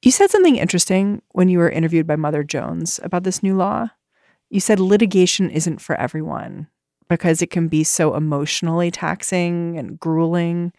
You 0.00 0.10
said 0.10 0.30
something 0.30 0.56
interesting 0.56 1.20
when 1.32 1.50
you 1.50 1.58
were 1.58 1.68
interviewed 1.68 2.06
by 2.06 2.16
Mother 2.16 2.42
Jones 2.42 2.98
about 3.02 3.24
this 3.24 3.42
new 3.42 3.54
law. 3.54 3.88
You 4.48 4.60
said 4.60 4.80
litigation 4.80 5.50
isn't 5.50 5.82
for 5.82 5.94
everyone 5.96 6.68
because 7.10 7.42
it 7.42 7.50
can 7.50 7.68
be 7.68 7.84
so 7.84 8.14
emotionally 8.14 8.90
taxing 8.90 9.76
and 9.76 10.00
grueling, 10.00 10.72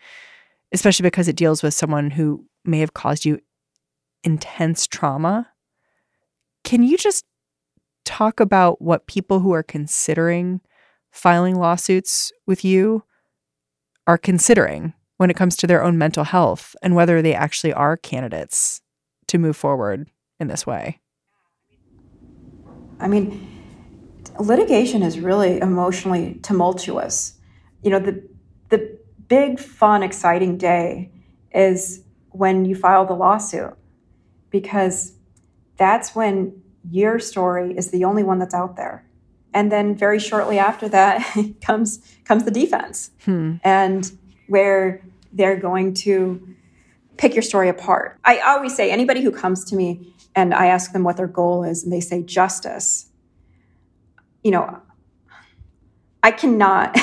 especially 0.72 1.04
because 1.04 1.28
it 1.28 1.36
deals 1.36 1.62
with 1.62 1.76
someone 1.76 2.10
who 2.10 2.46
may 2.70 2.80
have 2.80 2.94
caused 2.94 3.26
you 3.26 3.40
intense 4.24 4.88
trauma. 4.88 5.50
Can 6.64 6.84
you 6.84 6.98
just 6.98 7.26
talk 8.06 8.40
about 8.40 8.82
what 8.82 9.08
people 9.08 9.40
who 9.40 9.52
are 9.52 9.64
considering 9.64 10.62
filing 11.12 11.56
lawsuits 11.56 12.32
with 12.46 12.64
you 12.64 13.04
are 14.08 14.18
considering 14.18 14.94
when 15.18 15.30
it 15.30 15.36
comes 15.36 15.56
to 15.58 15.68
their 15.68 15.84
own 15.84 15.98
mental 15.98 16.24
health 16.24 16.76
and 16.82 16.96
whether 16.96 17.22
they 17.22 17.34
actually 17.34 17.74
are 17.74 17.98
candidates 17.98 18.82
to 19.28 19.38
move 19.38 19.56
forward 19.56 20.10
in 20.40 20.48
this 20.48 20.66
way? 20.66 21.00
I 23.00 23.08
mean, 23.08 23.48
litigation 24.40 25.04
is 25.04 25.20
really 25.20 25.60
emotionally 25.60 26.40
tumultuous. 26.42 27.36
You 27.82 27.92
know, 27.92 28.00
the 28.00 28.28
the 28.70 28.98
big 29.28 29.60
fun 29.60 30.04
exciting 30.04 30.58
day 30.58 31.12
is 31.54 32.04
when 32.32 32.66
you 32.66 32.76
file 32.76 33.06
the 33.06 33.14
lawsuit 33.14 33.76
because 34.50 35.14
that's 35.78 36.16
when 36.16 36.62
your 36.90 37.20
story 37.20 37.76
is 37.78 37.92
the 37.92 38.04
only 38.04 38.24
one 38.24 38.40
that's 38.40 38.54
out 38.54 38.76
there. 38.76 39.06
And 39.54 39.72
then 39.72 39.96
very 39.96 40.20
shortly 40.20 40.60
after 40.60 40.88
that 40.90 41.26
comes 41.62 42.00
comes 42.26 42.44
the 42.44 42.52
defense. 42.52 43.12
Hmm. 43.26 43.56
And 43.64 44.12
where 44.48 45.04
they're 45.32 45.58
going 45.58 45.94
to 45.94 46.56
pick 47.18 47.36
your 47.36 47.42
story 47.42 47.70
apart. 47.70 48.20
I 48.24 48.40
always 48.40 48.76
say 48.76 48.92
anybody 48.92 49.22
who 49.22 49.32
comes 49.32 49.64
to 49.66 49.76
me 49.76 50.14
and 50.36 50.54
I 50.54 50.68
ask 50.68 50.92
them 50.94 51.04
what 51.04 51.18
their 51.18 51.28
goal 51.28 51.64
is 51.64 51.84
and 51.84 51.92
they 51.92 52.00
say 52.00 52.24
justice, 52.24 53.08
you 54.44 54.52
know, 54.52 54.80
I 56.24 56.32
cannot 56.32 56.98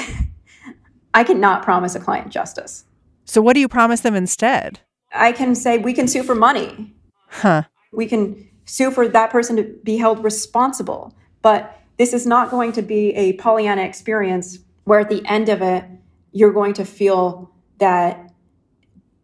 I 1.14 1.24
cannot 1.24 1.62
promise 1.62 1.94
a 1.94 2.00
client 2.00 2.30
justice. 2.30 2.84
So 3.24 3.40
what 3.40 3.54
do 3.54 3.60
you 3.60 3.68
promise 3.68 4.00
them 4.00 4.14
instead? 4.14 4.80
I 5.16 5.32
can 5.32 5.54
say 5.54 5.78
we 5.78 5.92
can 5.92 6.08
sue 6.08 6.22
for 6.22 6.34
money. 6.34 6.94
Huh. 7.28 7.64
We 7.92 8.06
can 8.06 8.48
sue 8.64 8.90
for 8.90 9.08
that 9.08 9.30
person 9.30 9.56
to 9.56 9.62
be 9.62 9.96
held 9.96 10.22
responsible. 10.22 11.14
But 11.42 11.80
this 11.96 12.12
is 12.12 12.26
not 12.26 12.50
going 12.50 12.72
to 12.72 12.82
be 12.82 13.14
a 13.14 13.34
Pollyanna 13.34 13.82
experience 13.82 14.58
where 14.84 15.00
at 15.00 15.08
the 15.08 15.24
end 15.26 15.48
of 15.48 15.62
it, 15.62 15.84
you're 16.32 16.52
going 16.52 16.74
to 16.74 16.84
feel 16.84 17.50
that 17.78 18.30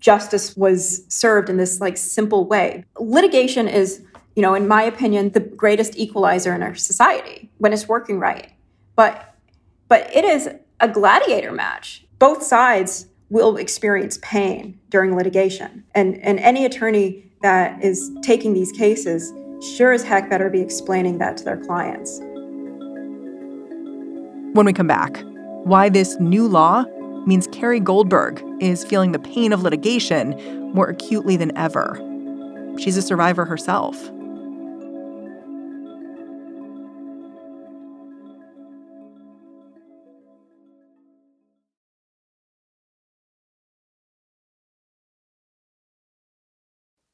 justice 0.00 0.56
was 0.56 1.04
served 1.08 1.48
in 1.48 1.56
this 1.56 1.80
like 1.80 1.96
simple 1.96 2.46
way. 2.46 2.84
Litigation 2.98 3.68
is, 3.68 4.02
you 4.34 4.42
know, 4.42 4.54
in 4.54 4.66
my 4.66 4.82
opinion, 4.82 5.30
the 5.30 5.40
greatest 5.40 5.96
equalizer 5.96 6.54
in 6.54 6.62
our 6.62 6.74
society 6.74 7.50
when 7.58 7.72
it's 7.72 7.88
working 7.88 8.18
right. 8.18 8.52
But 8.96 9.36
but 9.88 10.14
it 10.14 10.24
is 10.24 10.48
a 10.80 10.88
gladiator 10.88 11.52
match. 11.52 12.04
Both 12.18 12.42
sides 12.42 13.06
will 13.32 13.56
experience 13.56 14.18
pain 14.20 14.78
during 14.90 15.16
litigation. 15.16 15.82
And 15.94 16.18
and 16.18 16.38
any 16.40 16.66
attorney 16.66 17.24
that 17.40 17.82
is 17.82 18.10
taking 18.22 18.52
these 18.52 18.70
cases 18.72 19.32
sure 19.74 19.92
as 19.92 20.02
heck 20.02 20.28
better 20.28 20.50
be 20.50 20.60
explaining 20.60 21.16
that 21.18 21.38
to 21.38 21.44
their 21.44 21.56
clients. 21.56 22.20
When 24.54 24.66
we 24.66 24.74
come 24.74 24.86
back, 24.86 25.24
why 25.64 25.88
this 25.88 26.20
new 26.20 26.46
law 26.46 26.84
means 27.26 27.46
Carrie 27.52 27.80
Goldberg 27.80 28.44
is 28.60 28.84
feeling 28.84 29.12
the 29.12 29.18
pain 29.18 29.54
of 29.54 29.62
litigation 29.62 30.70
more 30.74 30.90
acutely 30.90 31.36
than 31.36 31.56
ever. 31.56 31.96
She's 32.78 32.98
a 32.98 33.02
survivor 33.02 33.46
herself. 33.46 34.10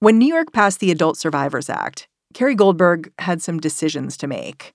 When 0.01 0.17
New 0.17 0.33
York 0.33 0.53
passed 0.53 0.79
the 0.79 0.93
Adult 0.93 1.17
Survivors 1.17 1.69
Act, 1.69 2.07
Carrie 2.33 2.55
Goldberg 2.55 3.13
had 3.19 3.43
some 3.43 3.59
decisions 3.59 4.17
to 4.19 4.29
make 4.29 4.73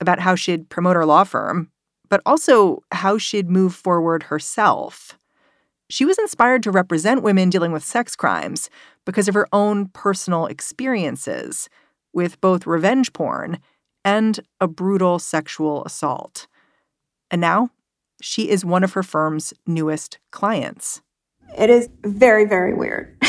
about 0.00 0.20
how 0.20 0.34
she'd 0.34 0.70
promote 0.70 0.96
her 0.96 1.04
law 1.04 1.24
firm, 1.24 1.70
but 2.08 2.22
also 2.24 2.82
how 2.90 3.18
she'd 3.18 3.50
move 3.50 3.74
forward 3.74 4.24
herself. 4.24 5.18
She 5.90 6.06
was 6.06 6.18
inspired 6.18 6.62
to 6.62 6.70
represent 6.70 7.22
women 7.22 7.50
dealing 7.50 7.72
with 7.72 7.84
sex 7.84 8.16
crimes 8.16 8.70
because 9.04 9.28
of 9.28 9.34
her 9.34 9.46
own 9.52 9.88
personal 9.88 10.46
experiences 10.46 11.68
with 12.14 12.40
both 12.40 12.66
revenge 12.66 13.12
porn 13.12 13.58
and 14.06 14.40
a 14.58 14.66
brutal 14.66 15.18
sexual 15.18 15.84
assault. 15.84 16.46
And 17.30 17.42
now 17.42 17.68
she 18.22 18.48
is 18.48 18.64
one 18.64 18.84
of 18.84 18.94
her 18.94 19.02
firm's 19.02 19.52
newest 19.66 20.18
clients. 20.30 21.02
It 21.58 21.68
is 21.68 21.90
very, 22.02 22.46
very 22.46 22.72
weird. 22.72 23.21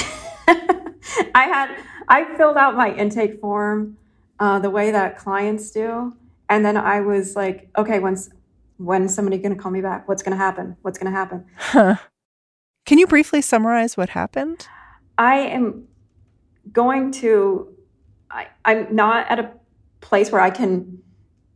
I 1.36 1.44
had 1.44 1.76
I 2.08 2.36
filled 2.36 2.58
out 2.58 2.76
my 2.76 2.94
intake 2.94 3.40
form 3.40 3.98
uh, 4.40 4.60
the 4.60 4.70
way 4.70 4.92
that 4.92 5.18
clients 5.18 5.72
do, 5.72 6.16
and 6.50 6.66
then 6.66 6.78
I 6.78 7.02
was 7.02 7.36
like, 7.36 7.70
okay, 7.78 8.00
when's 8.00 8.30
when's 8.78 9.14
somebody 9.14 9.38
going 9.38 9.56
to 9.56 9.62
call 9.62 9.72
me 9.72 9.82
back? 9.82 10.08
What's 10.08 10.24
going 10.24 10.38
to 10.38 10.44
happen? 10.44 10.76
What's 10.82 10.98
going 10.98 11.12
to 11.12 11.18
happen? 11.18 11.46
Huh. 11.58 11.96
Can 12.86 12.98
you 12.98 13.08
briefly 13.08 13.42
summarize 13.42 13.96
what 13.96 14.10
happened? 14.10 14.68
I 15.18 15.36
am 15.36 15.88
going 16.72 17.12
to. 17.14 17.70
I, 18.30 18.48
I'm 18.66 18.94
not 18.94 19.30
at 19.30 19.40
a 19.40 19.52
place 20.02 20.32
where 20.32 20.42
I 20.42 20.50
can. 20.50 21.02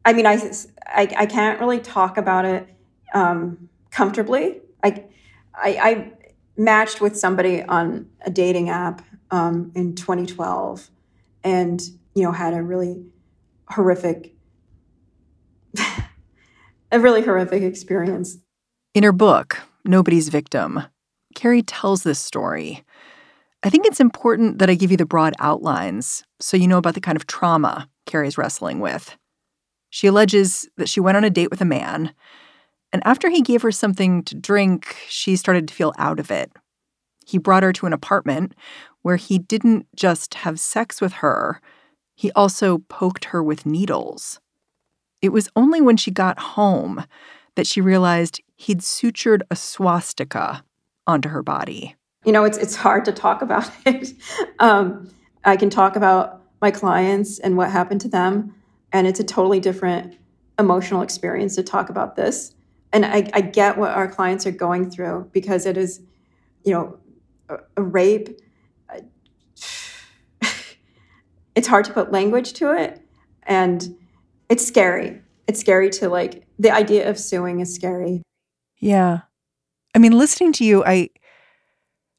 I 0.06 0.14
mean, 0.14 0.26
I 0.26 0.52
I, 0.86 1.14
I 1.18 1.26
can't 1.26 1.60
really 1.60 1.80
talk 1.80 2.18
about 2.18 2.46
it 2.46 2.68
um, 3.14 3.70
comfortably. 3.92 4.62
I, 4.84 5.04
I 5.54 5.70
I 5.78 6.12
matched 6.56 7.02
with 7.02 7.18
somebody 7.18 7.64
on 7.64 8.08
a 8.22 8.32
dating 8.32 8.70
app 8.70 9.02
um, 9.32 9.72
in 9.76 9.96
2012 9.96 10.90
and 11.44 11.82
you 12.14 12.24
know 12.24 12.32
had 12.32 12.54
a 12.54 12.62
really 12.62 13.06
horrific 13.70 14.34
a 16.92 17.00
really 17.00 17.22
horrific 17.22 17.64
experience. 17.64 18.38
In 18.94 19.04
her 19.04 19.12
book 19.12 19.60
nobody's 19.86 20.30
victim 20.30 20.84
carrie 21.36 21.64
tells 21.64 22.04
this 22.04 22.20
story. 22.20 22.84
I 23.64 23.70
think 23.70 23.86
it's 23.86 24.00
important 24.00 24.60
that 24.60 24.70
i 24.70 24.76
give 24.76 24.92
you 24.92 24.98
the 24.98 25.06
broad 25.06 25.34
outlines 25.40 26.24
so 26.40 26.58
you 26.58 26.68
know 26.68 26.78
about 26.78 26.94
the 26.94 27.02
kind 27.02 27.16
of 27.16 27.28
trauma 27.28 27.90
carrie's 28.06 28.38
wrestling 28.38 28.80
with. 28.80 29.18
She 29.90 30.08
alleges 30.08 30.68
that 30.78 30.90
she 30.90 31.00
went 31.00 31.18
on 31.18 31.24
a 31.24 31.30
date 31.30 31.50
with 31.50 31.62
a 31.62 31.66
man 31.66 32.14
and 32.94 33.02
after 33.06 33.30
he 33.30 33.42
gave 33.42 33.62
her 33.62 33.72
something 33.72 34.24
to 34.24 34.36
drink 34.36 34.96
she 35.08 35.36
started 35.36 35.68
to 35.68 35.74
feel 35.74 35.94
out 35.98 36.20
of 36.20 36.32
it 36.32 36.52
he 37.28 37.38
brought 37.38 37.64
her 37.64 37.74
to 37.74 37.86
an 37.86 37.92
apartment 37.92 38.54
where 39.02 39.18
he 39.18 39.38
didn't 39.38 39.86
just 39.96 40.36
have 40.36 40.60
sex 40.60 41.02
with 41.02 41.14
her, 41.14 41.62
he 42.16 42.32
also 42.32 42.78
poked 42.88 43.26
her 43.26 43.44
with 43.44 43.66
needles. 43.66 44.40
It 45.22 45.30
was 45.30 45.50
only 45.54 45.82
when 45.82 45.98
she 45.98 46.10
got 46.10 46.40
home 46.40 47.04
that 47.56 47.68
she 47.68 47.82
realized 47.82 48.42
he'd 48.56 48.80
sutured 48.80 49.42
a 49.52 49.58
swastika 49.58 50.64
onto 51.06 51.28
her 51.30 51.44
body. 51.44 51.96
You 52.24 52.32
know, 52.32 52.46
it's 52.46 52.58
it's 52.58 52.78
hard 52.78 53.04
to 53.06 53.12
talk 53.12 53.42
about 53.42 53.70
it. 53.86 54.14
um, 54.60 55.10
I 55.44 55.58
can 55.58 55.70
talk 55.70 55.98
about 55.98 56.42
my 56.62 56.72
clients 56.72 57.40
and 57.40 57.58
what 57.58 57.72
happened 57.72 58.00
to 58.02 58.08
them, 58.08 58.56
and 58.94 59.06
it's 59.06 59.20
a 59.20 59.24
totally 59.24 59.60
different 59.60 60.18
emotional 60.58 61.02
experience 61.02 61.56
to 61.56 61.64
talk 61.64 61.90
about 61.90 62.16
this. 62.16 62.56
And 62.94 63.06
I, 63.06 63.30
I 63.34 63.42
get 63.42 63.78
what 63.78 63.92
our 63.92 64.08
clients 64.08 64.48
are 64.48 64.52
going 64.52 64.90
through 64.90 65.30
because 65.34 65.66
it 65.66 65.76
is, 65.78 66.00
you 66.64 66.72
know, 66.72 66.98
a, 67.50 67.82
rape. 67.82 68.40
Uh, 68.90 69.02
it's 71.56 71.68
hard 71.68 71.86
to 71.86 71.94
put 71.94 72.12
language 72.12 72.54
to 72.54 72.72
it, 72.72 73.02
and 73.44 73.96
it's 74.50 74.66
scary. 74.66 75.22
It's 75.48 75.60
scary 75.60 75.90
to 75.92 76.10
like 76.10 76.46
the 76.60 76.72
idea 76.72 77.10
of 77.10 77.20
suing 77.20 77.60
is 77.60 77.74
scary. 77.74 78.22
Yeah, 78.80 79.22
I 79.96 80.00
mean, 80.00 80.18
listening 80.18 80.54
to 80.54 80.64
you, 80.64 80.84
I 80.86 81.10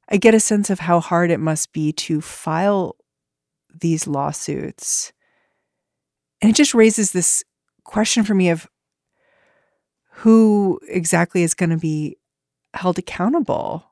I 0.08 0.16
get 0.16 0.34
a 0.34 0.40
sense 0.40 0.70
of 0.70 0.80
how 0.80 1.00
hard 1.00 1.30
it 1.30 1.38
must 1.38 1.72
be 1.72 1.92
to 1.92 2.20
file 2.20 2.96
these 3.80 4.06
lawsuits. 4.06 5.12
And 6.40 6.50
it 6.50 6.56
just 6.56 6.74
raises 6.74 7.12
this 7.12 7.44
question 7.84 8.24
for 8.24 8.34
me 8.34 8.48
of 8.48 8.66
who 10.10 10.80
exactly 10.88 11.42
is 11.42 11.54
going 11.54 11.70
to 11.70 11.76
be 11.76 12.16
held 12.74 12.98
accountable 12.98 13.84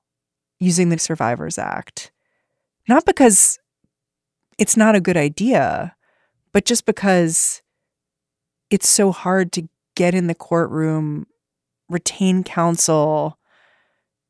using 0.59 0.89
the 0.89 0.99
Survivors 0.99 1.59
Act. 1.59 2.11
Not 2.89 3.05
because 3.05 3.59
it's 4.59 4.77
not 4.77 4.95
a 4.95 5.01
good 5.01 5.17
idea, 5.17 5.95
but 6.53 6.65
just 6.65 6.87
because 6.87 7.63
it's 8.71 8.89
so 8.89 9.13
hard 9.13 9.53
to 9.53 9.69
get 9.95 10.15
in 10.15 10.27
the 10.27 10.35
courtroom, 10.35 11.27
retain 11.89 12.43
counsel, 12.45 13.39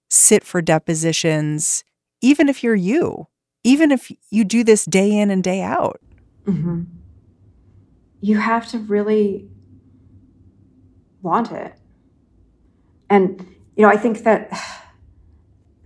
sit 0.09 0.45
for 0.45 0.63
depositions, 0.63 1.85
even 2.21 2.49
if 2.49 2.63
you're 2.63 2.75
you, 2.75 3.27
even 3.65 3.91
if 3.91 4.11
you 4.31 4.45
do 4.45 4.65
this 4.65 4.85
day 4.85 5.17
in 5.17 5.31
and 5.31 5.43
day 5.43 5.63
out. 5.63 6.01
Mm-hmm. 6.45 6.85
You 8.21 8.39
have 8.39 8.69
to 8.69 8.79
really 8.79 9.49
want 11.23 11.53
it. 11.53 11.75
And, 13.11 13.41
you 13.77 13.83
know, 13.83 13.89
I 13.89 13.97
think 13.97 14.25
that 14.25 14.51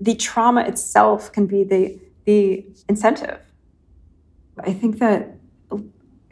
the 0.00 0.14
trauma 0.14 0.62
itself 0.62 1.30
can 1.32 1.46
be 1.46 1.62
the 1.62 2.00
the 2.24 2.64
incentive. 2.88 3.40
I 4.58 4.72
think 4.72 4.98
that 4.98 5.36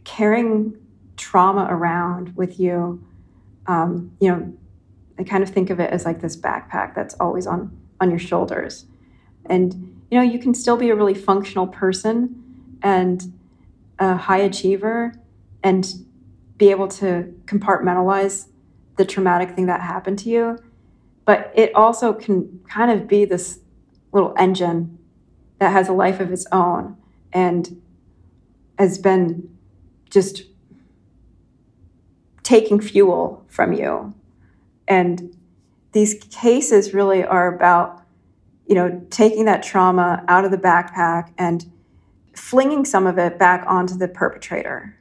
carrying 0.04 0.76
trauma 1.16 1.66
around 1.70 2.36
with 2.36 2.58
you, 2.58 3.02
um, 3.66 4.12
you 4.20 4.30
know, 4.30 4.52
I 5.18 5.24
kind 5.24 5.42
of 5.42 5.50
think 5.50 5.70
of 5.70 5.80
it 5.80 5.90
as 5.90 6.04
like 6.04 6.20
this 6.20 6.36
backpack 6.36 6.94
that's 6.94 7.14
always 7.20 7.46
on 7.46 7.76
on 8.00 8.10
your 8.10 8.18
shoulders, 8.18 8.86
and 9.46 10.00
you 10.10 10.18
know, 10.18 10.24
you 10.24 10.38
can 10.38 10.54
still 10.54 10.76
be 10.76 10.88
a 10.90 10.96
really 10.96 11.14
functional 11.14 11.66
person 11.66 12.78
and 12.82 13.32
a 13.98 14.16
high 14.16 14.38
achiever, 14.38 15.12
and 15.62 15.92
be 16.56 16.70
able 16.70 16.88
to 16.88 17.34
compartmentalize 17.44 18.48
the 18.96 19.04
traumatic 19.04 19.54
thing 19.54 19.66
that 19.66 19.80
happened 19.80 20.18
to 20.20 20.28
you 20.28 20.58
but 21.28 21.52
it 21.54 21.74
also 21.74 22.14
can 22.14 22.58
kind 22.70 22.90
of 22.90 23.06
be 23.06 23.26
this 23.26 23.60
little 24.12 24.32
engine 24.38 24.98
that 25.58 25.70
has 25.72 25.86
a 25.86 25.92
life 25.92 26.20
of 26.20 26.32
its 26.32 26.46
own 26.52 26.96
and 27.34 27.82
has 28.78 28.96
been 28.96 29.46
just 30.08 30.44
taking 32.42 32.80
fuel 32.80 33.44
from 33.46 33.74
you. 33.74 34.14
And 34.88 35.36
these 35.92 36.14
cases 36.30 36.94
really 36.94 37.22
are 37.22 37.54
about, 37.54 38.02
you 38.66 38.74
know, 38.74 39.06
taking 39.10 39.44
that 39.44 39.62
trauma 39.62 40.24
out 40.28 40.46
of 40.46 40.50
the 40.50 40.56
backpack 40.56 41.30
and 41.36 41.70
flinging 42.34 42.86
some 42.86 43.06
of 43.06 43.18
it 43.18 43.38
back 43.38 43.66
onto 43.66 43.98
the 43.98 44.08
perpetrator 44.08 44.96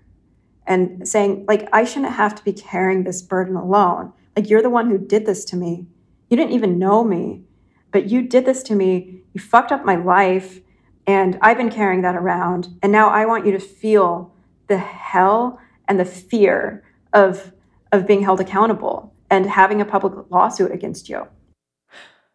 and 0.65 1.07
saying, 1.07 1.45
like, 1.47 1.69
I 1.71 1.85
shouldn't 1.85 2.11
have 2.11 2.35
to 2.35 2.43
be 2.43 2.51
carrying 2.51 3.05
this 3.05 3.21
burden 3.21 3.55
alone. 3.55 4.11
Like, 4.35 4.49
you're 4.49 4.61
the 4.61 4.69
one 4.69 4.89
who 4.89 4.97
did 4.97 5.25
this 5.25 5.45
to 5.45 5.55
me. 5.55 5.87
You 6.29 6.37
didn't 6.37 6.53
even 6.53 6.79
know 6.79 7.03
me, 7.03 7.43
but 7.91 8.09
you 8.09 8.21
did 8.21 8.45
this 8.45 8.63
to 8.63 8.75
me. 8.75 9.21
You 9.33 9.41
fucked 9.41 9.71
up 9.71 9.85
my 9.85 9.95
life. 9.95 10.59
And 11.05 11.37
I've 11.41 11.57
been 11.57 11.69
carrying 11.69 12.01
that 12.01 12.15
around. 12.15 12.67
And 12.83 12.91
now 12.91 13.09
I 13.09 13.25
want 13.25 13.45
you 13.45 13.51
to 13.53 13.59
feel 13.59 14.33
the 14.67 14.77
hell 14.77 15.59
and 15.87 15.99
the 15.99 16.05
fear 16.05 16.83
of, 17.13 17.53
of 17.91 18.05
being 18.05 18.21
held 18.21 18.41
accountable 18.41 19.13
and 19.29 19.49
having 19.49 19.79
a 19.79 19.85
public 19.85 20.29
lawsuit 20.29 20.71
against 20.71 21.07
you. 21.07 21.27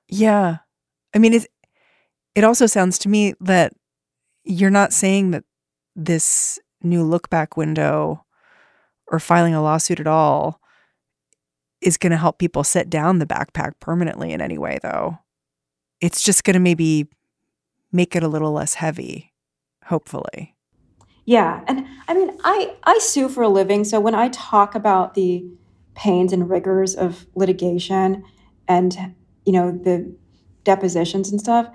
Yeah. 0.09 0.59
I 1.14 1.18
mean, 1.18 1.35
it, 1.35 1.46
it 2.35 2.44
also 2.44 2.66
sounds 2.66 2.98
to 3.00 3.11
me 3.11 3.35
that 3.40 3.74
you're 4.44 4.70
not 4.70 4.92
saying 4.92 5.33
that 5.33 5.44
this 5.94 6.59
new 6.83 7.02
look 7.05 7.28
back 7.28 7.57
window 7.57 8.24
or 9.07 9.20
filing 9.20 9.55
a 9.55 9.62
lawsuit 9.62 10.00
at 10.00 10.07
all 10.07 10.62
is 11.83 11.97
going 11.97 12.11
to 12.11 12.16
help 12.16 12.38
people 12.38 12.64
set 12.64 12.88
down 12.88 13.18
the 13.18 13.27
backpack 13.27 13.73
permanently 13.81 14.33
in 14.33 14.40
any 14.40 14.59
way, 14.59 14.79
though. 14.83 15.18
It's 16.01 16.23
just 16.23 16.45
going 16.45 16.55
to 16.55 16.61
maybe 16.61 17.09
make 17.92 18.16
it 18.16 18.23
a 18.23 18.29
little 18.29 18.53
less 18.53 18.75
heavy, 18.75 19.33
hopefully. 19.85 20.57
Yeah, 21.25 21.62
and 21.68 21.87
I 22.09 22.14
mean, 22.14 22.37
I 22.42 22.75
I 22.83 22.99
sue 22.99 23.29
for 23.29 23.42
a 23.42 23.49
living, 23.49 23.85
so 23.85 24.01
when 24.01 24.14
I 24.14 24.29
talk 24.29 24.75
about 24.75 25.14
the 25.14 25.45
pains 25.95 26.33
and 26.33 26.51
rigors 26.51 26.97
of 26.97 27.27
litigation, 27.37 28.25
and 28.68 29.14
you 29.45 29.53
know 29.53 29.71
the 29.71 30.14
depositions 30.64 31.31
and 31.31 31.40
stuff 31.40 31.68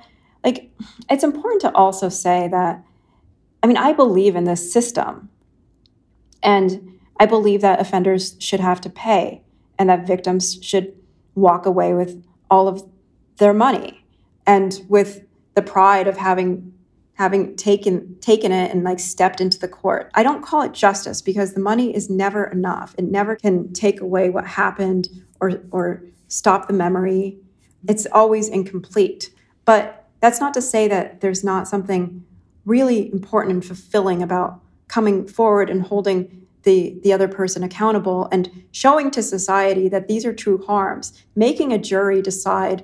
like 0.43 0.71
it's 1.09 1.23
important 1.23 1.61
to 1.61 1.71
also 1.73 2.09
say 2.09 2.47
that 2.47 2.83
i 3.61 3.67
mean 3.67 3.77
i 3.77 3.91
believe 3.91 4.35
in 4.35 4.45
this 4.45 4.71
system 4.71 5.29
and 6.41 6.99
i 7.19 7.25
believe 7.25 7.61
that 7.61 7.79
offenders 7.79 8.35
should 8.39 8.59
have 8.59 8.79
to 8.81 8.89
pay 8.89 9.43
and 9.79 9.89
that 9.89 10.07
victims 10.07 10.57
should 10.61 10.93
walk 11.35 11.65
away 11.65 11.93
with 11.93 12.23
all 12.49 12.67
of 12.67 12.83
their 13.37 13.53
money 13.53 14.03
and 14.45 14.81
with 14.87 15.23
the 15.55 15.61
pride 15.61 16.07
of 16.07 16.17
having 16.17 16.73
having 17.13 17.55
taken 17.55 18.15
taken 18.19 18.51
it 18.51 18.71
and 18.71 18.83
like 18.83 18.99
stepped 18.99 19.41
into 19.41 19.57
the 19.57 19.67
court. 19.67 20.11
I 20.13 20.21
don't 20.23 20.43
call 20.43 20.61
it 20.61 20.73
justice 20.73 21.21
because 21.21 21.53
the 21.53 21.59
money 21.59 21.95
is 21.95 22.09
never 22.09 22.45
enough. 22.45 22.93
It 22.97 23.05
never 23.05 23.35
can 23.35 23.73
take 23.73 23.99
away 24.01 24.29
what 24.29 24.45
happened 24.45 25.09
or 25.39 25.61
or 25.71 26.03
stop 26.27 26.67
the 26.67 26.73
memory. 26.73 27.37
It's 27.87 28.05
always 28.11 28.49
incomplete. 28.49 29.31
But 29.65 30.05
that's 30.19 30.39
not 30.39 30.53
to 30.55 30.61
say 30.61 30.87
that 30.87 31.21
there's 31.21 31.43
not 31.43 31.67
something 31.67 32.23
really 32.65 33.11
important 33.11 33.53
and 33.53 33.65
fulfilling 33.65 34.21
about 34.21 34.61
coming 34.87 35.27
forward 35.27 35.69
and 35.69 35.83
holding 35.83 36.46
the, 36.63 36.99
the 37.03 37.13
other 37.13 37.27
person 37.27 37.63
accountable 37.63 38.27
and 38.31 38.65
showing 38.71 39.11
to 39.11 39.23
society 39.23 39.87
that 39.89 40.07
these 40.07 40.25
are 40.25 40.33
true 40.33 40.63
harms, 40.65 41.13
making 41.35 41.71
a 41.71 41.77
jury 41.77 42.21
decide, 42.21 42.83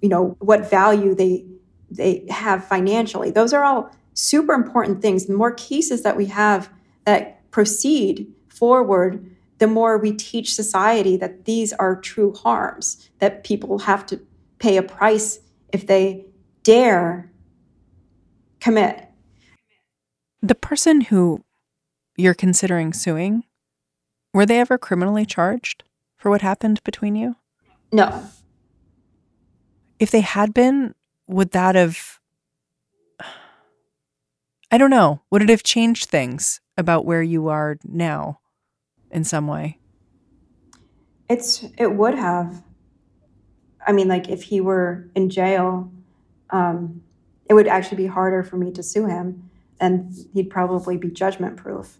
you 0.00 0.08
know, 0.08 0.36
what 0.40 0.68
value 0.68 1.14
they 1.14 1.44
they 1.90 2.26
have 2.28 2.66
financially. 2.66 3.30
Those 3.30 3.52
are 3.52 3.64
all 3.64 3.90
super 4.14 4.52
important 4.52 5.00
things. 5.00 5.26
The 5.26 5.34
more 5.34 5.52
cases 5.52 6.02
that 6.02 6.16
we 6.16 6.26
have 6.26 6.70
that 7.04 7.50
proceed 7.50 8.32
forward, 8.48 9.30
the 9.58 9.66
more 9.66 9.98
we 9.98 10.12
teach 10.12 10.54
society 10.54 11.16
that 11.18 11.44
these 11.44 11.72
are 11.74 12.00
true 12.00 12.34
harms, 12.34 13.10
that 13.18 13.44
people 13.44 13.80
have 13.80 14.04
to 14.06 14.20
pay 14.58 14.76
a 14.76 14.82
price 14.82 15.40
if 15.72 15.86
they 15.86 16.24
dare 16.62 17.30
commit. 18.60 19.08
The 20.42 20.54
person 20.54 21.02
who 21.02 21.44
you're 22.16 22.34
considering 22.34 22.92
suing, 22.92 23.44
were 24.32 24.46
they 24.46 24.60
ever 24.60 24.78
criminally 24.78 25.24
charged 25.24 25.84
for 26.16 26.30
what 26.30 26.42
happened 26.42 26.82
between 26.84 27.16
you? 27.16 27.36
No. 27.92 28.24
If 29.98 30.10
they 30.10 30.20
had 30.20 30.52
been, 30.52 30.94
would 31.26 31.52
that 31.52 31.74
have 31.74 32.20
I 34.74 34.78
don't 34.78 34.90
know. 34.90 35.20
Would 35.30 35.42
it 35.42 35.50
have 35.50 35.62
changed 35.62 36.06
things 36.06 36.60
about 36.76 37.04
where 37.04 37.22
you 37.22 37.46
are 37.46 37.78
now 37.84 38.40
in 39.08 39.22
some 39.22 39.46
way? 39.46 39.78
It's 41.28 41.64
it 41.78 41.94
would 41.94 42.16
have. 42.16 42.64
I 43.86 43.92
mean, 43.92 44.08
like 44.08 44.28
if 44.28 44.42
he 44.42 44.60
were 44.60 45.08
in 45.14 45.30
jail, 45.30 45.92
um, 46.50 47.02
it 47.48 47.54
would 47.54 47.68
actually 47.68 47.98
be 47.98 48.06
harder 48.06 48.42
for 48.42 48.56
me 48.56 48.72
to 48.72 48.82
sue 48.82 49.06
him, 49.06 49.48
and 49.78 50.12
he'd 50.32 50.50
probably 50.50 50.96
be 50.96 51.08
judgment 51.08 51.56
proof. 51.56 51.98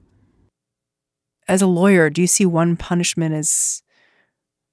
As 1.47 1.63
a 1.63 1.67
lawyer, 1.67 2.11
do 2.11 2.21
you 2.21 2.27
see 2.27 2.47
one 2.47 2.77
punishment 2.77 3.35
as 3.35 3.83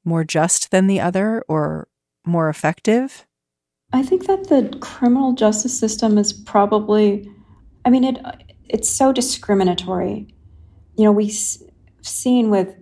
more 0.04 0.24
just 0.24 0.72
than 0.72 0.88
the 0.88 1.00
other, 1.00 1.44
or 1.48 1.88
more 2.26 2.50
effective? 2.50 3.26
I 3.94 4.04
think 4.04 4.26
that 4.28 4.48
the 4.48 4.76
criminal 4.80 5.34
justice 5.34 5.78
system 5.78 6.18
is 6.18 6.32
probably, 6.32 7.30
I 7.86 7.90
mean, 7.90 8.04
it 8.04 8.20
it's 8.70 8.90
so 8.90 9.12
discriminatory. 9.12 10.34
You 10.98 11.04
know, 11.04 11.12
we've 11.12 11.38
seen 12.02 12.50
with 12.50 12.74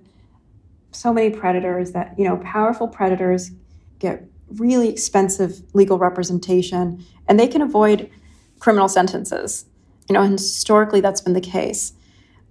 so 0.92 1.12
many 1.12 1.32
predators 1.32 1.92
that, 1.92 2.14
you 2.18 2.26
know, 2.26 2.38
powerful 2.38 2.88
predators 2.88 3.52
get 3.98 4.24
really 4.56 4.90
expensive 4.90 5.62
legal 5.74 5.98
representation 5.98 7.04
and 7.28 7.40
they 7.40 7.48
can 7.48 7.62
avoid 7.62 8.10
criminal 8.60 8.88
sentences. 8.88 9.66
You 10.08 10.14
know, 10.14 10.24
historically 10.24 11.02
that's 11.02 11.22
been 11.22 11.34
the 11.34 11.42
case. 11.42 11.94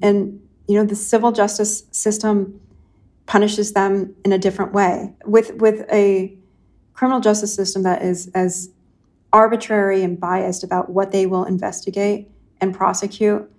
And, 0.03 0.41
you 0.69 0.77
know, 0.77 0.85
the 0.85 0.95
civil 0.95 1.33
justice 1.33 1.85
system 1.91 2.61
punishes 3.27 3.73
them 3.73 4.15
in 4.25 4.33
a 4.33 4.39
different 4.39 4.73
way. 4.73 5.13
With 5.25 5.55
with 5.55 5.87
a 5.91 6.37
criminal 6.93 7.21
justice 7.21 7.55
system 7.55 7.83
that 7.85 8.03
is 8.03 8.31
as 8.35 8.71
arbitrary 9.33 10.03
and 10.03 10.19
biased 10.19 10.65
about 10.65 10.91
what 10.91 11.13
they 11.13 11.27
will 11.27 11.45
investigate 11.45 12.31
and 12.61 12.75
prosecute. 12.75 13.51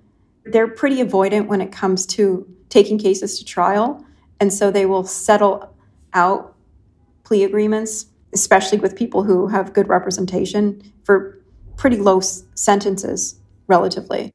They're 0.46 0.68
pretty 0.68 0.98
avoidant 0.98 1.48
when 1.48 1.62
it 1.62 1.72
comes 1.72 2.06
to 2.08 2.48
taking 2.70 2.98
cases 2.98 3.38
to 3.40 3.46
trial. 3.46 4.04
And 4.40 4.54
so 4.54 4.72
they 4.72 4.86
will 4.86 5.04
settle 5.04 5.76
out 6.14 6.56
plea 7.24 7.44
agreements, 7.44 8.08
especially 8.34 8.80
with 8.80 8.96
people 8.96 9.24
who 9.24 9.48
have 9.48 9.74
good 9.74 9.88
representation 9.88 10.82
for 11.04 11.40
pretty 11.78 11.98
low 11.98 12.20
sentences 12.20 13.40
relatively. 13.68 14.34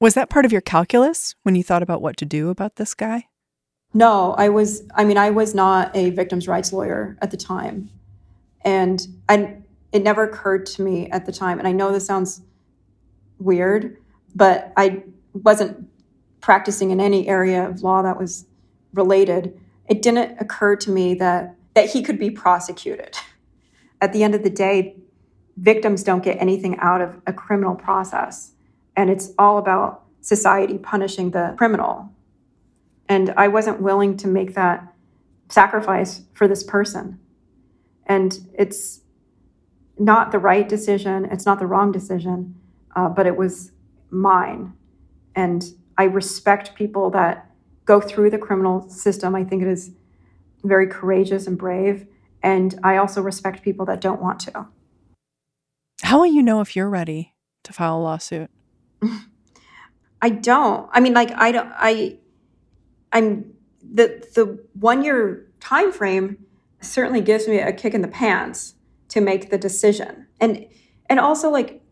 Was 0.00 0.14
that 0.14 0.30
part 0.30 0.44
of 0.44 0.52
your 0.52 0.60
calculus 0.60 1.34
when 1.42 1.56
you 1.56 1.64
thought 1.64 1.82
about 1.82 2.00
what 2.00 2.16
to 2.18 2.24
do 2.24 2.50
about 2.50 2.76
this 2.76 2.94
guy? 2.94 3.26
No, 3.92 4.34
I 4.34 4.48
was, 4.48 4.82
I 4.94 5.04
mean, 5.04 5.16
I 5.16 5.30
was 5.30 5.54
not 5.54 5.94
a 5.96 6.10
victim's 6.10 6.46
rights 6.46 6.72
lawyer 6.72 7.18
at 7.20 7.30
the 7.32 7.36
time. 7.36 7.90
And 8.62 9.04
I, 9.28 9.56
it 9.92 10.02
never 10.02 10.22
occurred 10.22 10.66
to 10.66 10.82
me 10.82 11.10
at 11.10 11.26
the 11.26 11.32
time. 11.32 11.58
And 11.58 11.66
I 11.66 11.72
know 11.72 11.90
this 11.90 12.06
sounds 12.06 12.42
weird, 13.38 13.96
but 14.36 14.72
I 14.76 15.02
wasn't 15.32 15.88
practicing 16.40 16.90
in 16.90 17.00
any 17.00 17.26
area 17.26 17.68
of 17.68 17.82
law 17.82 18.02
that 18.02 18.18
was 18.18 18.46
related. 18.94 19.58
It 19.88 20.02
didn't 20.02 20.40
occur 20.40 20.76
to 20.76 20.90
me 20.90 21.14
that 21.14 21.54
that 21.74 21.90
he 21.90 22.02
could 22.02 22.18
be 22.18 22.30
prosecuted. 22.30 23.16
At 24.00 24.12
the 24.12 24.24
end 24.24 24.34
of 24.34 24.42
the 24.42 24.50
day, 24.50 24.96
victims 25.56 26.02
don't 26.02 26.24
get 26.24 26.40
anything 26.40 26.76
out 26.78 27.00
of 27.00 27.20
a 27.26 27.32
criminal 27.32 27.76
process. 27.76 28.52
And 28.98 29.10
it's 29.10 29.30
all 29.38 29.58
about 29.58 30.02
society 30.22 30.76
punishing 30.76 31.30
the 31.30 31.54
criminal. 31.56 32.10
And 33.08 33.32
I 33.36 33.46
wasn't 33.46 33.80
willing 33.80 34.16
to 34.16 34.26
make 34.26 34.54
that 34.54 34.92
sacrifice 35.48 36.22
for 36.34 36.48
this 36.48 36.64
person. 36.64 37.20
And 38.06 38.36
it's 38.54 39.02
not 40.00 40.32
the 40.32 40.40
right 40.40 40.68
decision, 40.68 41.26
it's 41.26 41.46
not 41.46 41.60
the 41.60 41.66
wrong 41.66 41.92
decision, 41.92 42.56
uh, 42.96 43.08
but 43.08 43.24
it 43.24 43.36
was 43.36 43.70
mine. 44.10 44.72
And 45.36 45.64
I 45.96 46.04
respect 46.04 46.74
people 46.74 47.08
that 47.10 47.48
go 47.84 48.00
through 48.00 48.30
the 48.30 48.38
criminal 48.38 48.90
system. 48.90 49.36
I 49.36 49.44
think 49.44 49.62
it 49.62 49.68
is 49.68 49.92
very 50.64 50.88
courageous 50.88 51.46
and 51.46 51.56
brave. 51.56 52.04
And 52.42 52.74
I 52.82 52.96
also 52.96 53.22
respect 53.22 53.62
people 53.62 53.86
that 53.86 54.00
don't 54.00 54.20
want 54.20 54.40
to. 54.40 54.66
How 56.02 56.18
will 56.18 56.26
you 56.26 56.42
know 56.42 56.60
if 56.60 56.74
you're 56.74 56.90
ready 56.90 57.36
to 57.62 57.72
file 57.72 57.96
a 57.96 58.02
lawsuit? 58.02 58.50
I 60.22 60.30
don't. 60.30 60.88
I 60.92 61.00
mean, 61.00 61.14
like 61.14 61.30
I 61.32 61.52
don't. 61.52 61.72
I 61.74 62.18
I'm 63.12 63.52
the 63.82 64.26
the 64.34 64.64
one 64.74 65.02
year 65.04 65.46
time 65.60 65.92
frame 65.92 66.38
certainly 66.80 67.20
gives 67.20 67.48
me 67.48 67.58
a 67.58 67.72
kick 67.72 67.94
in 67.94 68.02
the 68.02 68.08
pants 68.08 68.74
to 69.08 69.20
make 69.20 69.50
the 69.50 69.58
decision. 69.58 70.26
And 70.40 70.66
and 71.08 71.18
also 71.18 71.50
like 71.50 71.82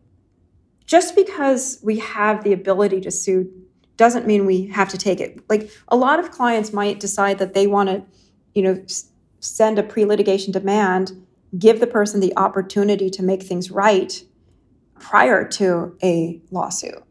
just 0.85 1.15
because 1.15 1.79
we 1.83 1.99
have 1.99 2.43
the 2.43 2.53
ability 2.53 3.01
to 3.01 3.11
sue 3.11 3.51
doesn't 3.97 4.27
mean 4.27 4.45
we 4.45 4.67
have 4.67 4.89
to 4.89 4.97
take 4.97 5.19
it. 5.19 5.39
Like 5.49 5.71
a 5.87 5.97
lot 5.97 6.19
of 6.19 6.31
clients 6.31 6.71
might 6.71 6.99
decide 6.99 7.39
that 7.39 7.53
they 7.53 7.67
want 7.67 7.89
to, 7.89 8.03
you 8.53 8.61
know, 8.61 8.85
send 9.39 9.79
a 9.79 9.83
pre-litigation 9.83 10.51
demand, 10.53 11.25
give 11.57 11.79
the 11.79 11.87
person 11.87 12.19
the 12.19 12.35
opportunity 12.37 13.09
to 13.09 13.23
make 13.23 13.43
things 13.43 13.71
right 13.71 14.23
prior 14.99 15.47
to 15.47 15.97
a 16.03 16.41
lawsuit. 16.51 17.03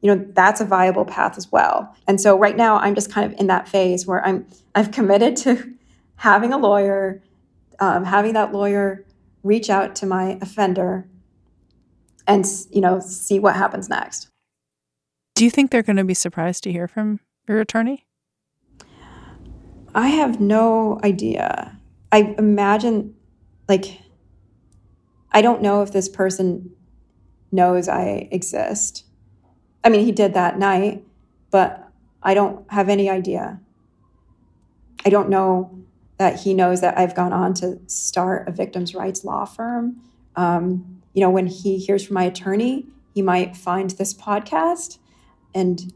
You 0.00 0.14
know, 0.14 0.26
that's 0.32 0.60
a 0.60 0.64
viable 0.64 1.04
path 1.04 1.38
as 1.38 1.50
well. 1.50 1.94
And 2.06 2.20
so 2.20 2.38
right 2.38 2.56
now 2.56 2.76
I'm 2.76 2.94
just 2.94 3.10
kind 3.10 3.32
of 3.32 3.38
in 3.40 3.46
that 3.46 3.68
phase 3.68 4.06
where 4.06 4.24
I'm 4.24 4.46
I've 4.74 4.90
committed 4.90 5.36
to 5.36 5.74
having 6.16 6.52
a 6.52 6.58
lawyer, 6.58 7.22
um, 7.80 8.04
having 8.04 8.34
that 8.34 8.52
lawyer 8.52 9.04
reach 9.42 9.70
out 9.70 9.94
to 9.96 10.06
my 10.06 10.38
offender 10.40 11.06
and 12.26 12.46
you 12.70 12.80
know 12.80 13.00
see 13.00 13.38
what 13.38 13.56
happens 13.56 13.88
next. 13.88 14.28
Do 15.34 15.44
you 15.44 15.50
think 15.50 15.70
they're 15.70 15.82
going 15.82 15.96
to 15.96 16.04
be 16.04 16.14
surprised 16.14 16.62
to 16.64 16.72
hear 16.72 16.86
from 16.86 17.20
your 17.48 17.60
attorney? 17.60 18.06
I 19.94 20.08
have 20.08 20.40
no 20.40 21.00
idea. 21.04 21.78
I 22.12 22.34
imagine 22.38 23.14
like 23.68 24.00
I 25.32 25.42
don't 25.42 25.62
know 25.62 25.82
if 25.82 25.92
this 25.92 26.08
person 26.08 26.70
knows 27.54 27.88
I 27.88 28.28
exist. 28.30 29.04
I 29.82 29.88
mean, 29.88 30.04
he 30.04 30.12
did 30.12 30.34
that 30.34 30.58
night, 30.58 31.04
but 31.50 31.88
I 32.22 32.34
don't 32.34 32.70
have 32.70 32.88
any 32.88 33.08
idea. 33.08 33.60
I 35.04 35.10
don't 35.10 35.28
know 35.28 35.78
that 36.18 36.40
he 36.40 36.54
knows 36.54 36.80
that 36.80 36.98
I've 36.98 37.14
gone 37.14 37.32
on 37.32 37.54
to 37.54 37.78
start 37.86 38.48
a 38.48 38.52
victims' 38.52 38.94
rights 38.94 39.24
law 39.24 39.44
firm. 39.44 40.00
Um, 40.36 41.02
you 41.12 41.20
know, 41.20 41.30
when 41.30 41.46
he 41.46 41.78
hears 41.78 42.06
from 42.06 42.14
my 42.14 42.24
attorney, 42.24 42.86
he 43.14 43.22
might 43.22 43.56
find 43.56 43.90
this 43.90 44.14
podcast 44.14 44.98
and 45.54 45.92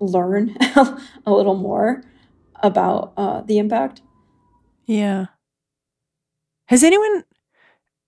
learn 0.00 0.56
a 0.76 1.32
little 1.32 1.54
more 1.54 2.02
about 2.56 3.12
uh, 3.16 3.40
the 3.42 3.58
impact. 3.58 4.02
Yeah. 4.86 5.26
Has 6.66 6.84
anyone 6.84 7.24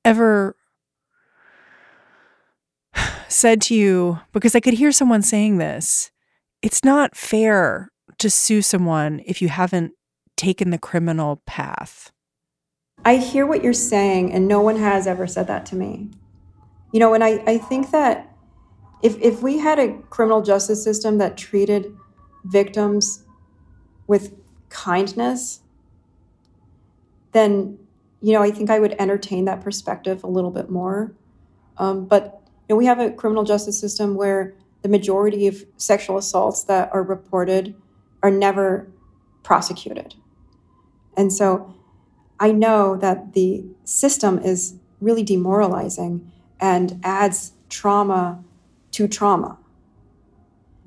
ever 0.04 0.56
said 3.32 3.60
to 3.62 3.74
you, 3.74 4.20
because 4.32 4.54
I 4.54 4.60
could 4.60 4.74
hear 4.74 4.92
someone 4.92 5.22
saying 5.22 5.58
this, 5.58 6.10
it's 6.62 6.84
not 6.84 7.16
fair 7.16 7.90
to 8.18 8.30
sue 8.30 8.62
someone 8.62 9.20
if 9.26 9.42
you 9.42 9.48
haven't 9.48 9.92
taken 10.36 10.70
the 10.70 10.78
criminal 10.78 11.40
path? 11.46 12.10
I 13.04 13.16
hear 13.16 13.46
what 13.46 13.62
you're 13.62 13.72
saying, 13.72 14.32
and 14.32 14.46
no 14.46 14.60
one 14.60 14.76
has 14.76 15.06
ever 15.06 15.26
said 15.26 15.46
that 15.46 15.66
to 15.66 15.76
me. 15.76 16.10
You 16.92 17.00
know, 17.00 17.14
and 17.14 17.24
I, 17.24 17.42
I 17.46 17.58
think 17.58 17.90
that 17.90 18.34
if, 19.02 19.18
if 19.20 19.42
we 19.42 19.58
had 19.58 19.78
a 19.78 19.98
criminal 20.10 20.42
justice 20.42 20.82
system 20.82 21.18
that 21.18 21.36
treated 21.36 21.96
victims 22.44 23.24
with 24.06 24.34
kindness, 24.68 25.60
then, 27.32 27.78
you 28.20 28.32
know, 28.32 28.42
I 28.42 28.50
think 28.50 28.68
I 28.70 28.78
would 28.78 28.94
entertain 28.98 29.46
that 29.46 29.62
perspective 29.62 30.22
a 30.22 30.28
little 30.28 30.50
bit 30.50 30.70
more. 30.70 31.12
Um, 31.78 32.04
but 32.04 32.41
know, 32.68 32.76
we 32.76 32.86
have 32.86 33.00
a 33.00 33.10
criminal 33.10 33.44
justice 33.44 33.78
system 33.78 34.14
where 34.14 34.54
the 34.82 34.88
majority 34.88 35.46
of 35.46 35.64
sexual 35.76 36.16
assaults 36.16 36.64
that 36.64 36.90
are 36.92 37.02
reported 37.02 37.74
are 38.22 38.30
never 38.30 38.90
prosecuted. 39.42 40.14
And 41.16 41.32
so 41.32 41.74
I 42.40 42.52
know 42.52 42.96
that 42.96 43.34
the 43.34 43.64
system 43.84 44.38
is 44.38 44.74
really 45.00 45.22
demoralizing 45.22 46.32
and 46.60 47.00
adds 47.02 47.52
trauma 47.68 48.42
to 48.92 49.08
trauma. 49.08 49.58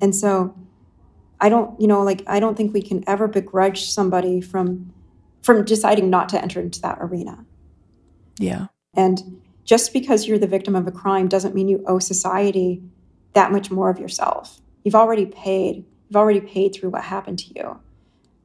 And 0.00 0.14
so 0.14 0.54
I 1.40 1.48
don't, 1.48 1.78
you 1.80 1.86
know, 1.86 2.02
like 2.02 2.22
I 2.26 2.40
don't 2.40 2.56
think 2.56 2.72
we 2.72 2.82
can 2.82 3.04
ever 3.06 3.28
begrudge 3.28 3.90
somebody 3.90 4.40
from 4.40 4.92
from 5.42 5.64
deciding 5.64 6.10
not 6.10 6.28
to 6.30 6.42
enter 6.42 6.60
into 6.60 6.80
that 6.80 6.98
arena. 7.00 7.44
Yeah. 8.38 8.66
And 8.94 9.40
just 9.66 9.92
because 9.92 10.26
you're 10.26 10.38
the 10.38 10.46
victim 10.46 10.74
of 10.74 10.86
a 10.86 10.92
crime 10.92 11.28
doesn't 11.28 11.54
mean 11.54 11.68
you 11.68 11.84
owe 11.86 11.98
society 11.98 12.80
that 13.34 13.52
much 13.52 13.70
more 13.70 13.90
of 13.90 13.98
yourself. 13.98 14.60
You've 14.84 14.94
already 14.94 15.26
paid. 15.26 15.84
You've 16.08 16.16
already 16.16 16.40
paid 16.40 16.74
through 16.74 16.90
what 16.90 17.02
happened 17.02 17.40
to 17.40 17.46
you. 17.54 17.80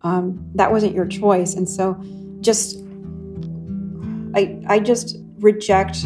Um, 0.02 0.52
that 0.56 0.72
wasn't 0.72 0.96
your 0.96 1.06
choice, 1.06 1.54
and 1.54 1.70
so 1.70 2.04
just 2.42 2.84
I 4.36 4.60
I 4.68 4.80
just 4.80 5.18
reject 5.38 6.02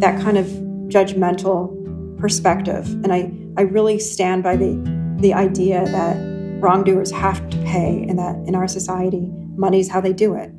that 0.00 0.22
kind 0.22 0.38
of 0.38 0.46
judgmental 0.86 1.76
perspective, 2.18 2.88
and 3.02 3.12
I 3.12 3.32
I 3.56 3.62
really 3.62 3.98
stand 3.98 4.44
by 4.44 4.54
the 4.54 4.72
the 5.18 5.34
idea 5.34 5.84
that 5.86 6.16
wrongdoers 6.62 7.10
have 7.10 7.50
to 7.50 7.56
pay, 7.64 8.06
and 8.08 8.16
that 8.20 8.36
in 8.46 8.54
our 8.54 8.68
society, 8.68 9.28
money 9.56 9.80
is 9.80 9.90
how 9.90 10.00
they 10.00 10.12
do 10.12 10.34
it. 10.34 10.52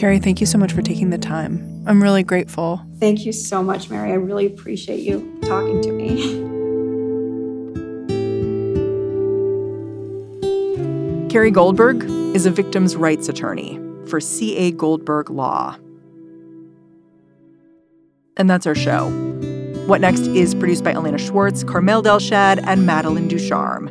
Carrie, 0.00 0.18
thank 0.18 0.40
you 0.40 0.46
so 0.46 0.56
much 0.56 0.72
for 0.72 0.80
taking 0.80 1.10
the 1.10 1.18
time. 1.18 1.84
I'm 1.86 2.02
really 2.02 2.22
grateful. 2.22 2.80
Thank 3.00 3.26
you 3.26 3.32
so 3.32 3.62
much, 3.62 3.90
Mary. 3.90 4.12
I 4.12 4.14
really 4.14 4.46
appreciate 4.46 5.00
you 5.00 5.38
talking 5.42 5.82
to 5.82 5.92
me. 5.92 6.40
Carrie 11.28 11.50
Goldberg 11.50 12.04
is 12.34 12.46
a 12.46 12.50
victim's 12.50 12.96
rights 12.96 13.28
attorney 13.28 13.78
for 14.06 14.20
C.A. 14.20 14.70
Goldberg 14.70 15.28
Law. 15.28 15.76
And 18.38 18.48
that's 18.48 18.66
our 18.66 18.74
show. 18.74 19.10
What 19.86 20.00
Next 20.00 20.22
is 20.28 20.54
produced 20.54 20.82
by 20.82 20.94
Elena 20.94 21.18
Schwartz, 21.18 21.62
Carmel 21.62 22.02
Delshad, 22.02 22.64
and 22.66 22.86
Madeline 22.86 23.28
Ducharme. 23.28 23.90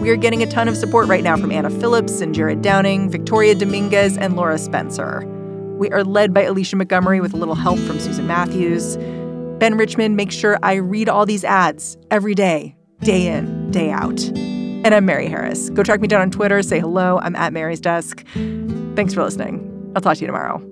We 0.00 0.08
are 0.08 0.16
getting 0.16 0.42
a 0.42 0.46
ton 0.46 0.68
of 0.68 0.76
support 0.78 1.06
right 1.06 1.22
now 1.22 1.36
from 1.36 1.52
Anna 1.52 1.68
Phillips 1.68 2.22
and 2.22 2.34
Jared 2.34 2.62
Downing, 2.62 3.10
Victoria 3.10 3.54
Dominguez, 3.54 4.16
and 4.16 4.36
Laura 4.36 4.56
Spencer. 4.56 5.36
We 5.80 5.90
are 5.92 6.04
led 6.04 6.34
by 6.34 6.42
Alicia 6.42 6.76
Montgomery 6.76 7.22
with 7.22 7.32
a 7.32 7.38
little 7.38 7.54
help 7.54 7.78
from 7.78 7.98
Susan 7.98 8.26
Matthews. 8.26 8.98
Ben 9.58 9.78
Richmond 9.78 10.14
makes 10.14 10.34
sure 10.34 10.58
I 10.62 10.74
read 10.74 11.08
all 11.08 11.24
these 11.24 11.42
ads 11.42 11.96
every 12.10 12.34
day, 12.34 12.76
day 13.00 13.26
in, 13.26 13.70
day 13.70 13.90
out. 13.90 14.22
And 14.28 14.94
I'm 14.94 15.06
Mary 15.06 15.26
Harris. 15.26 15.70
Go 15.70 15.82
track 15.82 16.02
me 16.02 16.06
down 16.06 16.20
on 16.20 16.30
Twitter, 16.30 16.62
say 16.62 16.80
hello. 16.80 17.18
I'm 17.22 17.34
at 17.34 17.54
Mary's 17.54 17.80
Desk. 17.80 18.22
Thanks 18.94 19.14
for 19.14 19.24
listening. 19.24 19.92
I'll 19.96 20.02
talk 20.02 20.16
to 20.16 20.20
you 20.20 20.26
tomorrow. 20.26 20.62